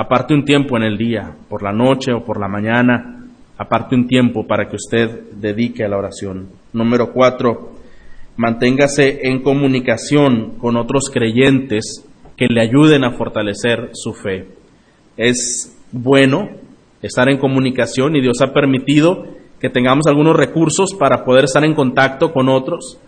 Aparte 0.00 0.32
un 0.32 0.44
tiempo 0.44 0.76
en 0.76 0.84
el 0.84 0.96
día, 0.96 1.34
por 1.48 1.64
la 1.64 1.72
noche 1.72 2.12
o 2.12 2.22
por 2.24 2.38
la 2.38 2.46
mañana, 2.46 3.26
aparte 3.58 3.96
un 3.96 4.06
tiempo 4.06 4.46
para 4.46 4.68
que 4.68 4.76
usted 4.76 5.32
dedique 5.32 5.84
a 5.84 5.88
la 5.88 5.98
oración. 5.98 6.50
Número 6.72 7.12
cuatro, 7.12 7.72
manténgase 8.36 9.18
en 9.24 9.42
comunicación 9.42 10.50
con 10.58 10.76
otros 10.76 11.10
creyentes 11.12 12.06
que 12.36 12.46
le 12.48 12.60
ayuden 12.60 13.02
a 13.02 13.10
fortalecer 13.10 13.90
su 13.92 14.14
fe. 14.14 14.46
Es 15.16 15.76
bueno 15.90 16.48
estar 17.02 17.28
en 17.28 17.38
comunicación 17.38 18.14
y 18.14 18.20
Dios 18.20 18.40
ha 18.40 18.52
permitido 18.52 19.24
que 19.58 19.68
tengamos 19.68 20.06
algunos 20.06 20.36
recursos 20.36 20.94
para 20.96 21.24
poder 21.24 21.46
estar 21.46 21.64
en 21.64 21.74
contacto 21.74 22.32
con 22.32 22.48
otros, 22.48 23.00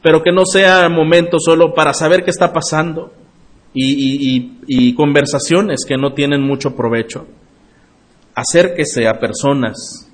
pero 0.00 0.22
que 0.22 0.32
no 0.32 0.46
sea 0.46 0.88
momento 0.88 1.36
solo 1.40 1.74
para 1.74 1.92
saber 1.92 2.24
qué 2.24 2.30
está 2.30 2.54
pasando 2.54 3.12
y, 3.80 4.94
conversaciones 4.94 5.84
que 5.86 5.96
no 5.96 6.12
tienen 6.12 6.42
mucho 6.42 6.74
provecho. 6.74 7.26
Acérquese 8.34 9.06
a 9.06 9.18
personas 9.18 10.10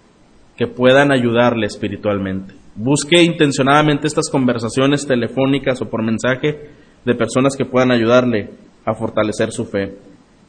que 0.57 0.67
puedan 0.67 1.13
ayudarle 1.13 1.67
espiritualmente. 1.67 2.55
Busque 2.77 3.23
intencionadamente 3.23 4.07
estas 4.07 4.29
conversaciones 4.31 5.07
telefónicas 5.07 5.81
o 5.83 5.89
por 5.89 6.03
mensaje 6.03 6.71
de 7.05 7.15
personas 7.15 7.57
que 7.57 7.65
puedan 7.65 7.91
ayudarle 7.91 8.51
a 8.85 8.95
fortalecer 8.95 9.53
su 9.53 9.65
fe. 9.67 9.97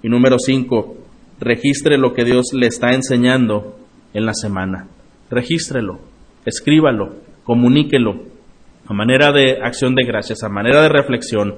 Y 0.02 0.10
número 0.10 0.38
cinco, 0.40 0.96
registre 1.40 1.98
lo 1.98 2.14
que 2.14 2.24
Dios 2.24 2.48
le 2.54 2.68
está 2.68 2.92
enseñando 2.94 3.78
en 4.14 4.26
la 4.26 4.34
semana. 4.34 4.88
Regístrelo, 5.30 6.00
escríbalo, 6.46 7.16
comuníquelo 7.44 8.36
a 8.88 8.94
manera 8.94 9.32
de 9.32 9.58
acción 9.64 9.96
de 9.96 10.06
gracias, 10.06 10.44
a 10.44 10.50
manera 10.50 10.82
de 10.84 10.90
reflexión. 10.90 11.56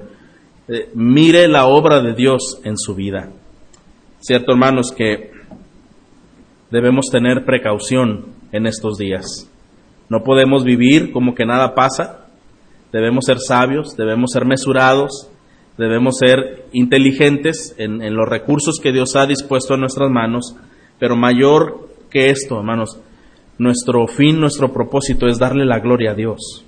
Eh, 0.68 0.90
mire 0.94 1.48
la 1.48 1.66
obra 1.66 2.02
de 2.02 2.12
Dios 2.12 2.60
en 2.62 2.76
su 2.76 2.94
vida. 2.94 3.30
Cierto, 4.20 4.52
hermanos, 4.52 4.92
que 4.92 5.30
debemos 6.70 7.06
tener 7.10 7.46
precaución 7.46 8.26
en 8.52 8.66
estos 8.66 8.98
días. 8.98 9.50
No 10.10 10.22
podemos 10.22 10.64
vivir 10.64 11.10
como 11.10 11.34
que 11.34 11.46
nada 11.46 11.74
pasa. 11.74 12.26
Debemos 12.92 13.24
ser 13.24 13.38
sabios, 13.38 13.96
debemos 13.96 14.30
ser 14.32 14.44
mesurados, 14.44 15.30
debemos 15.78 16.18
ser 16.18 16.66
inteligentes 16.72 17.74
en, 17.78 18.02
en, 18.02 18.14
los 18.14 18.28
recursos 18.28 18.78
que 18.82 18.92
Dios 18.92 19.16
ha 19.16 19.26
dispuesto 19.26 19.74
en 19.74 19.80
nuestras 19.80 20.10
manos. 20.10 20.54
Pero 20.98 21.16
mayor 21.16 21.88
que 22.10 22.28
esto, 22.28 22.58
hermanos, 22.58 23.00
nuestro 23.56 24.06
fin, 24.06 24.38
nuestro 24.38 24.72
propósito 24.72 25.28
es 25.28 25.38
darle 25.38 25.64
la 25.64 25.80
gloria 25.80 26.10
a 26.10 26.14
Dios. 26.14 26.64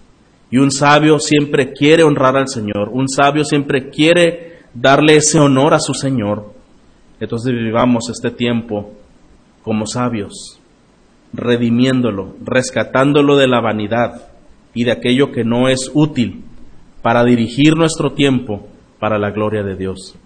Y 0.51 0.59
un 0.59 0.71
sabio 0.71 1.19
siempre 1.19 1.73
quiere 1.73 2.03
honrar 2.03 2.37
al 2.37 2.49
Señor, 2.49 2.91
un 2.93 3.09
sabio 3.09 3.45
siempre 3.45 3.89
quiere 3.89 4.61
darle 4.75 5.17
ese 5.17 5.39
honor 5.39 5.75
a 5.75 5.79
su 5.79 5.95
Señor. 5.95 6.53
Entonces 7.21 7.53
vivamos 7.53 8.09
este 8.11 8.31
tiempo 8.31 8.93
como 9.63 9.87
sabios, 9.87 10.61
redimiéndolo, 11.33 12.35
rescatándolo 12.45 13.37
de 13.37 13.47
la 13.47 13.61
vanidad 13.61 14.29
y 14.75 14.85
de 14.85 14.93
aquello 14.93 15.31
que 15.31 15.45
no 15.45 15.69
es 15.69 15.91
útil 15.95 16.45
para 17.03 17.25
dirigir 17.25 17.77
nuestro 17.77 18.13
tiempo 18.13 18.69
para 18.99 19.19
la 19.19 19.31
gloria 19.31 19.63
de 19.63 19.77
Dios. 19.77 20.17